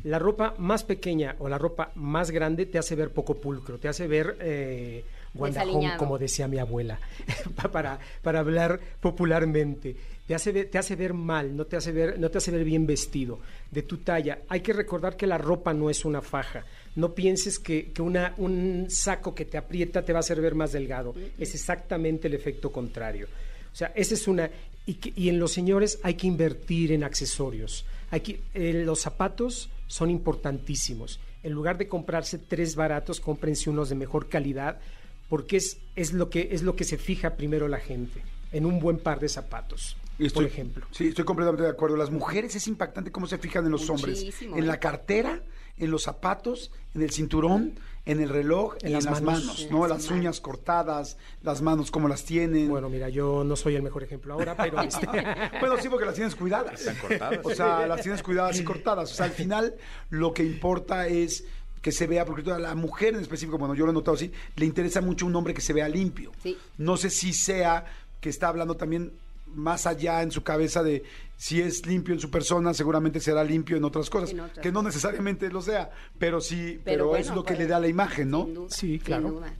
La 0.05 0.19
ropa 0.19 0.53
más 0.57 0.85
pequeña 0.85 1.35
o 1.39 1.49
la 1.49 1.57
ropa 1.57 1.91
más 1.95 2.31
grande 2.31 2.65
te 2.65 2.77
hace 2.77 2.95
ver 2.95 3.11
poco 3.11 3.35
pulcro, 3.41 3.77
te 3.77 3.89
hace 3.89 4.07
ver 4.07 4.37
eh, 4.39 5.03
guandajón, 5.33 5.81
como 5.97 6.17
decía 6.17 6.47
mi 6.47 6.59
abuela, 6.59 6.97
pa- 7.57 7.69
para, 7.69 7.99
para 8.21 8.39
hablar 8.39 8.79
popularmente. 9.01 9.97
Te 10.25 10.33
hace, 10.33 10.53
ver, 10.53 10.69
te 10.71 10.77
hace 10.77 10.95
ver 10.95 11.13
mal, 11.13 11.55
no 11.57 11.65
te 11.65 11.75
hace 11.75 11.91
ver, 11.91 12.17
no 12.17 12.31
te 12.31 12.37
hace 12.37 12.51
ver 12.51 12.63
bien 12.63 12.87
vestido, 12.87 13.39
de 13.69 13.81
tu 13.83 13.97
talla. 13.97 14.39
Hay 14.47 14.61
que 14.61 14.71
recordar 14.71 15.17
que 15.17 15.27
la 15.27 15.37
ropa 15.37 15.73
no 15.73 15.89
es 15.89 16.05
una 16.05 16.21
faja. 16.21 16.63
No 16.95 17.13
pienses 17.13 17.59
que, 17.59 17.91
que 17.91 18.01
una, 18.01 18.33
un 18.37 18.87
saco 18.89 19.35
que 19.35 19.45
te 19.45 19.57
aprieta 19.57 20.03
te 20.05 20.13
va 20.13 20.19
a 20.19 20.21
hacer 20.21 20.39
ver 20.41 20.55
más 20.55 20.71
delgado. 20.71 21.13
Es 21.37 21.53
exactamente 21.53 22.27
el 22.27 22.33
efecto 22.33 22.71
contrario. 22.71 23.27
O 23.71 23.75
sea, 23.75 23.91
esa 23.95 24.13
es 24.13 24.27
una... 24.27 24.49
Y, 24.87 24.93
que- 24.95 25.13
y 25.15 25.29
en 25.29 25.39
los 25.39 25.51
señores 25.51 25.99
hay 26.03 26.13
que 26.13 26.27
invertir 26.27 26.91
en 26.91 27.03
accesorios. 27.03 27.85
Hay 28.11 28.21
que, 28.21 28.39
eh, 28.53 28.83
los 28.85 29.01
zapatos 29.01 29.69
son 29.87 30.09
importantísimos. 30.11 31.19
En 31.43 31.51
lugar 31.53 31.77
de 31.77 31.87
comprarse 31.87 32.37
tres 32.37 32.75
baratos, 32.75 33.19
cómprense 33.19 33.69
unos 33.69 33.89
de 33.89 33.95
mejor 33.95 34.29
calidad, 34.29 34.79
porque 35.27 35.57
es, 35.57 35.77
es, 35.95 36.13
lo 36.13 36.29
que, 36.29 36.49
es 36.51 36.61
lo 36.61 36.75
que 36.75 36.83
se 36.83 36.97
fija 36.97 37.35
primero 37.35 37.67
la 37.67 37.79
gente, 37.79 38.21
en 38.51 38.65
un 38.65 38.79
buen 38.79 38.99
par 38.99 39.19
de 39.19 39.27
zapatos, 39.27 39.97
por 40.33 40.43
ejemplo. 40.43 40.85
Sí, 40.91 41.07
estoy 41.07 41.25
completamente 41.25 41.63
de 41.63 41.69
acuerdo. 41.69 41.97
Las 41.97 42.11
mujeres 42.11 42.55
es 42.55 42.67
impactante 42.67 43.11
cómo 43.11 43.25
se 43.27 43.37
fijan 43.39 43.65
en 43.65 43.71
los 43.71 43.89
hombres. 43.89 44.23
En 44.41 44.59
¿eh? 44.59 44.61
la 44.61 44.79
cartera, 44.79 45.41
en 45.77 45.91
los 45.91 46.03
zapatos, 46.03 46.71
en 46.93 47.01
el 47.01 47.11
cinturón, 47.11 47.77
en 48.05 48.21
el 48.21 48.29
reloj, 48.29 48.75
En 48.81 48.87
en, 48.87 48.93
las 48.93 49.05
las 49.05 49.21
manos. 49.21 49.67
¿no? 49.71 49.87
las 49.87 49.97
Las 49.97 50.05
manos. 50.05 50.11
uñas 50.11 50.41
cortadas, 50.41 51.17
las 51.41 51.61
manos 51.61 51.91
como 51.91 52.07
las 52.07 52.23
tienen. 52.23 52.69
Bueno, 52.69 52.89
mira, 52.89 53.09
yo 53.09 53.43
no 53.43 53.55
soy 53.55 53.75
el 53.75 53.83
mejor 53.83 54.03
ejemplo 54.03 54.33
ahora, 54.33 54.55
pero 54.55 54.81
este, 54.83 55.05
Bueno, 55.59 55.75
sí, 55.81 55.89
porque 55.89 56.05
las 56.05 56.15
tienes 56.15 56.35
cuidadas. 56.35 56.79
Están 56.79 56.95
cortadas. 56.97 57.39
O 57.43 57.49
sea, 57.49 57.87
las 57.87 58.01
tienes 58.01 58.21
cuidadas 58.23 58.59
y 58.59 58.63
cortadas. 58.63 59.11
O 59.11 59.15
sea, 59.15 59.25
al 59.25 59.31
final 59.31 59.75
lo 60.09 60.33
que 60.33 60.43
importa 60.43 61.07
es 61.07 61.45
que 61.81 61.91
se 61.91 62.07
vea, 62.07 62.25
porque 62.25 62.49
a 62.51 62.57
la 62.57 62.73
mujer 62.73 63.13
en 63.13 63.21
específico, 63.21 63.57
bueno, 63.57 63.75
yo 63.75 63.85
lo 63.85 63.91
he 63.91 63.93
notado 63.93 64.15
así, 64.15 64.31
le 64.55 64.65
interesa 64.65 65.01
mucho 65.01 65.25
un 65.27 65.35
hombre 65.35 65.53
que 65.53 65.61
se 65.61 65.73
vea 65.73 65.87
limpio. 65.87 66.31
Sí. 66.41 66.57
No 66.77 66.97
sé 66.97 67.09
si 67.09 67.31
sea 67.33 67.85
que 68.21 68.29
está 68.29 68.47
hablando 68.47 68.75
también 68.75 69.11
más 69.55 69.87
allá 69.87 70.21
en 70.21 70.31
su 70.31 70.43
cabeza 70.43 70.83
de 70.83 71.03
si 71.37 71.61
es 71.61 71.85
limpio 71.85 72.13
en 72.13 72.19
su 72.19 72.29
persona, 72.29 72.73
seguramente 72.73 73.19
será 73.19 73.43
limpio 73.43 73.75
en 73.77 73.83
otras 73.83 74.09
cosas, 74.09 74.31
En 74.31 74.39
otras 74.41 74.59
que 74.63 74.71
no 74.71 74.81
necesariamente 74.83 75.49
lo 75.49 75.61
sea, 75.61 75.89
pero 76.17 76.39
sí, 76.41 76.79
Pero 76.85 77.11
pero, 77.11 77.15
es 77.17 77.27
lo 77.29 77.43
que 77.43 77.53
puede- 77.55 77.65
le 77.65 77.67
da 77.69 77.79
la 77.79 77.87
imagen, 77.87 78.29
¿no? 78.29 78.45
Sin 78.45 78.53
duda, 78.53 78.67
Sí, 78.69 78.87
sin 78.87 78.99
claro. 78.99 79.29
duda. 79.31 79.53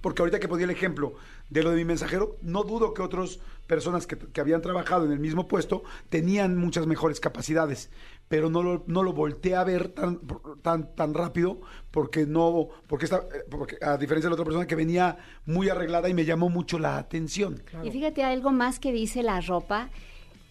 Porque 0.00 0.22
ahorita 0.22 0.40
que 0.40 0.48
ponía 0.48 0.64
el 0.64 0.70
ejemplo 0.70 1.14
de 1.48 1.62
lo 1.62 1.70
de 1.70 1.76
mi 1.76 1.84
mensajero, 1.84 2.36
no 2.42 2.64
dudo 2.64 2.94
que 2.94 3.02
otras 3.02 3.38
personas 3.70 4.08
que, 4.08 4.40
habían 4.40 4.62
trabajado 4.62 5.06
en 5.06 5.12
el 5.12 5.20
mismo 5.20 5.46
puesto 5.46 5.84
tenían 6.08 6.56
muchas 6.56 6.88
mejores 6.88 7.20
capacidades, 7.20 7.88
pero 8.26 8.50
no 8.50 8.64
lo, 8.64 8.82
no 8.88 9.04
lo 9.04 9.12
volteé 9.12 9.54
a 9.54 9.62
ver 9.62 9.90
tan, 9.90 10.18
tan, 10.60 10.92
tan 10.96 11.14
rápido 11.14 11.60
porque 11.92 12.26
no, 12.26 12.66
porque, 12.88 13.04
esta, 13.04 13.18
eh, 13.18 13.44
porque 13.48 13.78
a 13.80 13.96
diferencia 13.96 14.26
de 14.26 14.30
la 14.30 14.34
otra 14.34 14.44
persona 14.44 14.66
que 14.66 14.74
venía 14.74 15.18
muy 15.46 15.68
arreglada 15.68 16.08
y 16.08 16.14
me 16.14 16.24
llamó 16.24 16.48
mucho 16.48 16.80
la 16.80 16.96
atención. 16.96 17.62
Y 17.84 17.92
fíjate, 17.92 18.24
algo 18.24 18.50
más 18.50 18.80
que 18.80 18.90
dice 18.90 19.22
la 19.22 19.40
ropa 19.40 19.90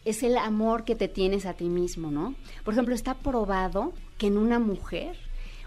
es 0.05 0.23
el 0.23 0.37
amor 0.37 0.85
que 0.85 0.95
te 0.95 1.09
tienes 1.09 1.45
a 1.45 1.55
ti 1.55 1.67
mismo, 1.67 2.11
¿no? 2.11 2.35
Por 2.63 2.73
ejemplo, 2.73 2.95
está 2.95 3.15
probado 3.15 3.91
que 4.17 4.27
en 4.27 4.37
una 4.37 4.59
mujer, 4.59 5.17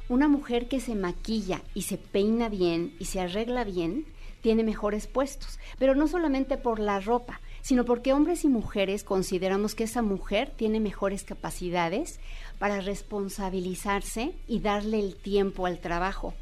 una 0.09 0.26
mujer 0.26 0.68
que 0.68 0.80
se 0.80 0.94
maquilla 0.94 1.61
y 1.75 1.82
se 1.82 1.99
peina 1.99 2.49
bien 2.49 2.94
y 2.99 3.04
se 3.04 3.21
arregla 3.21 3.64
bien, 3.64 4.06
tiene 4.42 4.62
mejores 4.62 5.06
puestos. 5.06 5.58
Pero 5.78 5.94
no 5.94 6.06
solamente 6.06 6.58
por 6.58 6.78
la 6.78 7.00
ropa, 7.00 7.40
sino 7.62 7.87
porque 7.87 8.12
hombres 8.12 8.44
y 8.44 8.49
mujeres 8.49 9.04
consideramos 9.04 9.75
que 9.75 9.84
esa 9.84 10.02
mujer 10.02 10.52
tiene 10.54 10.80
mejores 10.80 11.25
capacidades 11.25 12.20
para 12.58 12.80
responsabilizarse 12.80 14.34
y 14.46 14.61
darle 14.61 14.99
el 14.99 15.16
tiempo 15.16 15.64
al 15.64 15.78
trabajo 15.78 16.34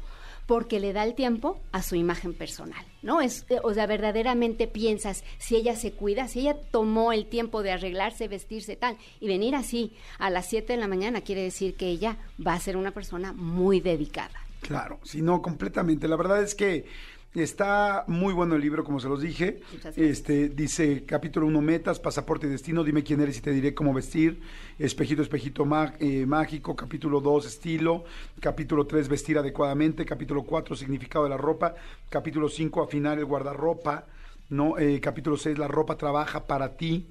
porque 0.51 0.81
le 0.81 0.91
da 0.91 1.05
el 1.05 1.15
tiempo 1.15 1.61
a 1.71 1.81
su 1.81 1.95
imagen 1.95 2.33
personal, 2.33 2.83
¿no? 3.01 3.21
Es, 3.21 3.45
eh, 3.47 3.59
o 3.63 3.73
sea, 3.73 3.87
verdaderamente 3.87 4.67
piensas, 4.67 5.23
si 5.37 5.55
ella 5.55 5.77
se 5.77 5.93
cuida, 5.93 6.27
si 6.27 6.41
ella 6.41 6.57
tomó 6.71 7.13
el 7.13 7.27
tiempo 7.27 7.63
de 7.63 7.71
arreglarse, 7.71 8.27
vestirse 8.27 8.75
tal, 8.75 8.97
y 9.21 9.29
venir 9.29 9.55
así 9.55 9.93
a 10.19 10.29
las 10.29 10.49
7 10.49 10.73
de 10.73 10.79
la 10.79 10.89
mañana, 10.89 11.21
quiere 11.21 11.41
decir 11.43 11.75
que 11.75 11.87
ella 11.87 12.17
va 12.45 12.53
a 12.53 12.59
ser 12.59 12.75
una 12.75 12.91
persona 12.91 13.31
muy 13.31 13.79
dedicada. 13.79 14.41
Claro, 14.59 14.99
sí, 15.03 15.21
no, 15.21 15.41
completamente. 15.41 16.09
La 16.09 16.17
verdad 16.17 16.43
es 16.43 16.53
que 16.53 16.85
Está 17.33 18.03
muy 18.07 18.33
bueno 18.33 18.55
el 18.55 18.61
libro, 18.61 18.83
como 18.83 18.99
se 18.99 19.07
los 19.07 19.21
dije. 19.21 19.61
Este, 19.95 20.49
dice 20.49 21.05
capítulo 21.05 21.47
1, 21.47 21.61
metas, 21.61 21.97
pasaporte 21.97 22.45
y 22.45 22.49
destino, 22.49 22.83
dime 22.83 23.03
quién 23.03 23.21
eres 23.21 23.37
y 23.37 23.41
te 23.41 23.51
diré 23.51 23.73
cómo 23.73 23.93
vestir. 23.93 24.41
Espejito, 24.77 25.21
espejito 25.21 25.63
má- 25.63 25.93
eh, 25.99 26.25
mágico. 26.25 26.75
Capítulo 26.75 27.21
2, 27.21 27.45
estilo. 27.45 28.03
Capítulo 28.41 28.85
3, 28.85 29.07
vestir 29.07 29.37
adecuadamente. 29.37 30.03
Capítulo 30.05 30.43
4, 30.43 30.75
significado 30.75 31.23
de 31.23 31.29
la 31.29 31.37
ropa. 31.37 31.73
Capítulo 32.09 32.49
5, 32.49 32.83
afinar 32.83 33.17
el 33.17 33.25
guardarropa. 33.25 34.07
¿no? 34.49 34.77
Eh, 34.77 34.99
capítulo 34.99 35.37
6, 35.37 35.57
la 35.57 35.69
ropa 35.69 35.95
trabaja 35.97 36.45
para 36.45 36.75
ti. 36.75 37.07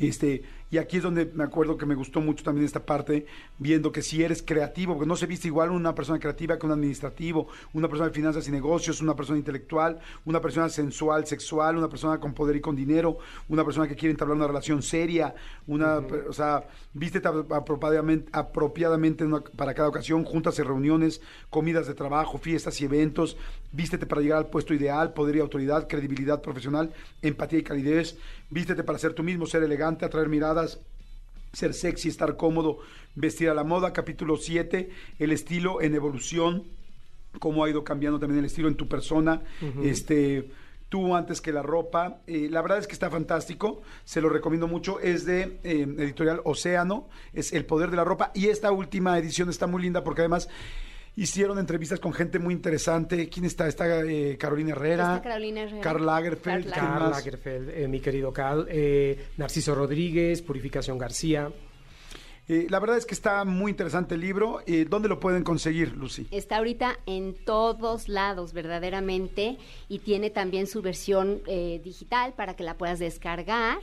Este, 0.00 0.42
y 0.74 0.78
aquí 0.78 0.96
es 0.96 1.04
donde 1.04 1.26
me 1.32 1.44
acuerdo 1.44 1.76
que 1.76 1.86
me 1.86 1.94
gustó 1.94 2.20
mucho 2.20 2.42
también 2.42 2.66
esta 2.66 2.84
parte, 2.84 3.26
viendo 3.60 3.92
que 3.92 4.02
si 4.02 4.24
eres 4.24 4.42
creativo, 4.42 4.94
porque 4.94 5.06
no 5.06 5.14
se 5.14 5.26
viste 5.26 5.46
igual 5.46 5.70
una 5.70 5.94
persona 5.94 6.18
creativa 6.18 6.58
que 6.58 6.66
un 6.66 6.72
administrativo, 6.72 7.46
una 7.74 7.86
persona 7.86 8.08
de 8.08 8.14
finanzas 8.14 8.48
y 8.48 8.50
negocios, 8.50 9.00
una 9.00 9.14
persona 9.14 9.38
intelectual, 9.38 10.00
una 10.24 10.40
persona 10.40 10.68
sensual, 10.68 11.26
sexual, 11.28 11.76
una 11.76 11.88
persona 11.88 12.18
con 12.18 12.34
poder 12.34 12.56
y 12.56 12.60
con 12.60 12.74
dinero, 12.74 13.18
una 13.48 13.64
persona 13.64 13.86
que 13.86 13.94
quiere 13.94 14.10
entablar 14.10 14.36
una 14.36 14.48
relación 14.48 14.82
seria, 14.82 15.32
una, 15.68 15.98
o 16.28 16.32
sea, 16.32 16.66
vístete 16.92 17.28
apropiadamente, 17.28 18.28
apropiadamente 18.32 19.24
una- 19.24 19.42
para 19.42 19.74
cada 19.74 19.88
ocasión, 19.88 20.24
juntas 20.24 20.58
y 20.58 20.62
reuniones, 20.62 21.20
comidas 21.50 21.86
de 21.86 21.94
trabajo, 21.94 22.36
fiestas 22.38 22.80
y 22.80 22.84
eventos, 22.86 23.36
vístete 23.70 24.06
para 24.06 24.22
llegar 24.22 24.38
al 24.38 24.50
puesto 24.50 24.74
ideal, 24.74 25.12
poder 25.12 25.36
y 25.36 25.40
autoridad, 25.40 25.86
credibilidad 25.88 26.42
profesional, 26.42 26.92
empatía 27.22 27.60
y 27.60 27.62
calidez, 27.62 28.16
vístete 28.50 28.84
para 28.84 28.98
ser 28.98 29.14
tú 29.14 29.22
mismo, 29.22 29.46
ser 29.46 29.62
elegante, 29.62 30.04
atraer 30.04 30.28
miradas, 30.28 30.63
ser 31.52 31.74
sexy, 31.74 32.08
estar 32.08 32.36
cómodo, 32.36 32.78
vestir 33.14 33.48
a 33.48 33.54
la 33.54 33.64
moda. 33.64 33.92
Capítulo 33.92 34.36
7, 34.36 34.90
el 35.18 35.32
estilo 35.32 35.80
en 35.80 35.94
evolución, 35.94 36.64
cómo 37.38 37.64
ha 37.64 37.70
ido 37.70 37.84
cambiando 37.84 38.18
también 38.18 38.40
el 38.40 38.46
estilo 38.46 38.68
en 38.68 38.74
tu 38.74 38.88
persona. 38.88 39.42
Este 39.82 40.48
tú 40.94 41.16
antes 41.16 41.40
que 41.40 41.52
la 41.52 41.62
ropa. 41.62 42.18
Eh, 42.28 42.46
la 42.48 42.62
verdad 42.62 42.78
es 42.78 42.86
que 42.86 42.92
está 42.92 43.10
fantástico, 43.10 43.82
se 44.04 44.20
lo 44.20 44.28
recomiendo 44.28 44.68
mucho. 44.68 45.00
Es 45.00 45.24
de 45.26 45.58
eh, 45.64 45.86
editorial 45.98 46.40
Océano, 46.44 47.08
es 47.32 47.52
El 47.52 47.64
Poder 47.64 47.90
de 47.90 47.96
la 47.96 48.04
Ropa. 48.04 48.30
Y 48.32 48.46
esta 48.46 48.70
última 48.70 49.18
edición 49.18 49.48
está 49.48 49.66
muy 49.66 49.82
linda 49.82 50.04
porque 50.04 50.20
además 50.20 50.48
hicieron 51.16 51.58
entrevistas 51.58 52.00
con 52.00 52.12
gente 52.12 52.38
muy 52.38 52.54
interesante. 52.54 53.28
¿Quién 53.28 53.46
está? 53.46 53.66
Está 53.68 54.02
eh, 54.02 54.36
Carolina 54.38 54.72
Herrera. 54.72 55.16
Está 55.16 55.22
Carolina 55.22 55.62
Herrera. 55.62 55.80
Karl 55.82 56.06
Lagerfeld. 56.06 56.70
Karl. 56.70 57.10
Lagerfeld, 57.10 57.70
eh, 57.70 57.88
mi 57.88 58.00
querido 58.00 58.32
Karl, 58.32 58.66
eh, 58.68 59.28
Narciso 59.36 59.74
Rodríguez, 59.74 60.42
Purificación 60.42 60.98
García. 60.98 61.50
Eh, 62.46 62.66
la 62.68 62.78
verdad 62.78 62.98
es 62.98 63.06
que 63.06 63.14
está 63.14 63.44
muy 63.44 63.70
interesante 63.70 64.16
el 64.16 64.20
libro. 64.20 64.60
Eh, 64.66 64.86
¿Dónde 64.88 65.08
lo 65.08 65.18
pueden 65.18 65.44
conseguir, 65.44 65.96
Lucy? 65.96 66.26
Está 66.30 66.58
ahorita 66.58 66.98
en 67.06 67.34
todos 67.34 68.08
lados, 68.08 68.52
verdaderamente, 68.52 69.56
y 69.88 70.00
tiene 70.00 70.28
también 70.30 70.66
su 70.66 70.82
versión 70.82 71.40
eh, 71.46 71.80
digital 71.82 72.34
para 72.34 72.54
que 72.54 72.62
la 72.62 72.74
puedas 72.76 72.98
descargar. 72.98 73.78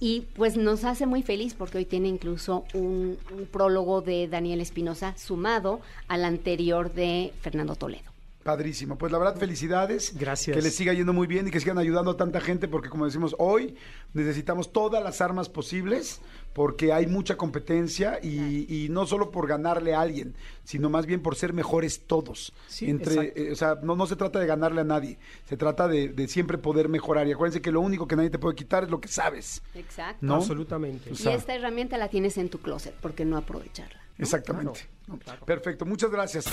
Y 0.00 0.22
pues 0.34 0.56
nos 0.56 0.84
hace 0.84 1.04
muy 1.04 1.22
feliz 1.22 1.54
porque 1.54 1.78
hoy 1.78 1.84
tiene 1.84 2.08
incluso 2.08 2.64
un, 2.72 3.18
un 3.36 3.46
prólogo 3.46 4.00
de 4.00 4.28
Daniel 4.28 4.60
Espinosa 4.60 5.16
sumado 5.16 5.80
al 6.08 6.24
anterior 6.24 6.92
de 6.92 7.32
Fernando 7.42 7.76
Toledo. 7.76 8.15
Padrísimo. 8.46 8.96
Pues 8.96 9.10
la 9.10 9.18
verdad, 9.18 9.36
felicidades. 9.36 10.16
Gracias. 10.16 10.56
Que 10.56 10.62
les 10.62 10.72
siga 10.72 10.92
yendo 10.92 11.12
muy 11.12 11.26
bien 11.26 11.48
y 11.48 11.50
que 11.50 11.58
sigan 11.58 11.78
ayudando 11.78 12.12
a 12.12 12.16
tanta 12.16 12.40
gente 12.40 12.68
porque 12.68 12.88
como 12.88 13.04
decimos 13.04 13.34
hoy, 13.40 13.74
necesitamos 14.14 14.72
todas 14.72 15.02
las 15.02 15.20
armas 15.20 15.48
posibles 15.48 16.20
porque 16.52 16.92
hay 16.92 17.08
mucha 17.08 17.36
competencia 17.36 18.20
y, 18.22 18.66
y 18.72 18.88
no 18.88 19.04
solo 19.04 19.32
por 19.32 19.48
ganarle 19.48 19.94
a 19.94 20.00
alguien, 20.00 20.36
sino 20.62 20.88
más 20.88 21.06
bien 21.06 21.22
por 21.22 21.34
ser 21.34 21.52
mejores 21.52 22.06
todos. 22.06 22.52
Sí, 22.68 22.88
Entre, 22.88 23.32
eh, 23.34 23.50
o 23.50 23.56
sea, 23.56 23.80
no, 23.82 23.96
no 23.96 24.06
se 24.06 24.14
trata 24.14 24.38
de 24.38 24.46
ganarle 24.46 24.82
a 24.82 24.84
nadie, 24.84 25.18
se 25.44 25.56
trata 25.56 25.88
de, 25.88 26.08
de 26.08 26.28
siempre 26.28 26.56
poder 26.56 26.88
mejorar. 26.88 27.26
Y 27.26 27.32
acuérdense 27.32 27.60
que 27.60 27.72
lo 27.72 27.80
único 27.80 28.06
que 28.06 28.14
nadie 28.14 28.30
te 28.30 28.38
puede 28.38 28.54
quitar 28.54 28.84
es 28.84 28.90
lo 28.90 29.00
que 29.00 29.08
sabes. 29.08 29.60
Exacto. 29.74 30.24
¿No? 30.24 30.36
Absolutamente. 30.36 31.10
O 31.10 31.14
Y 31.14 31.32
esta 31.32 31.52
herramienta 31.52 31.98
la 31.98 32.08
tienes 32.08 32.38
en 32.38 32.48
tu 32.48 32.60
closet, 32.60 32.94
¿por 32.94 33.14
qué 33.14 33.24
no 33.24 33.36
aprovecharla? 33.36 34.00
Exactamente. 34.18 34.95
¿No? 35.06 35.18
Perfecto, 35.44 35.84
muchas 35.84 36.10
gracias. 36.10 36.46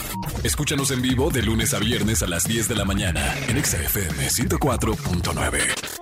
Escúchanos 0.43 0.91
en 0.91 1.01
vivo 1.01 1.29
de 1.29 1.41
lunes 1.43 1.73
a 1.73 1.79
viernes 1.79 2.23
a 2.23 2.27
las 2.27 2.47
10 2.47 2.67
de 2.67 2.75
la 2.75 2.85
mañana 2.85 3.33
en 3.47 3.57
Exa 3.57 3.77
FM 3.81 4.27
104.9. 4.27 5.92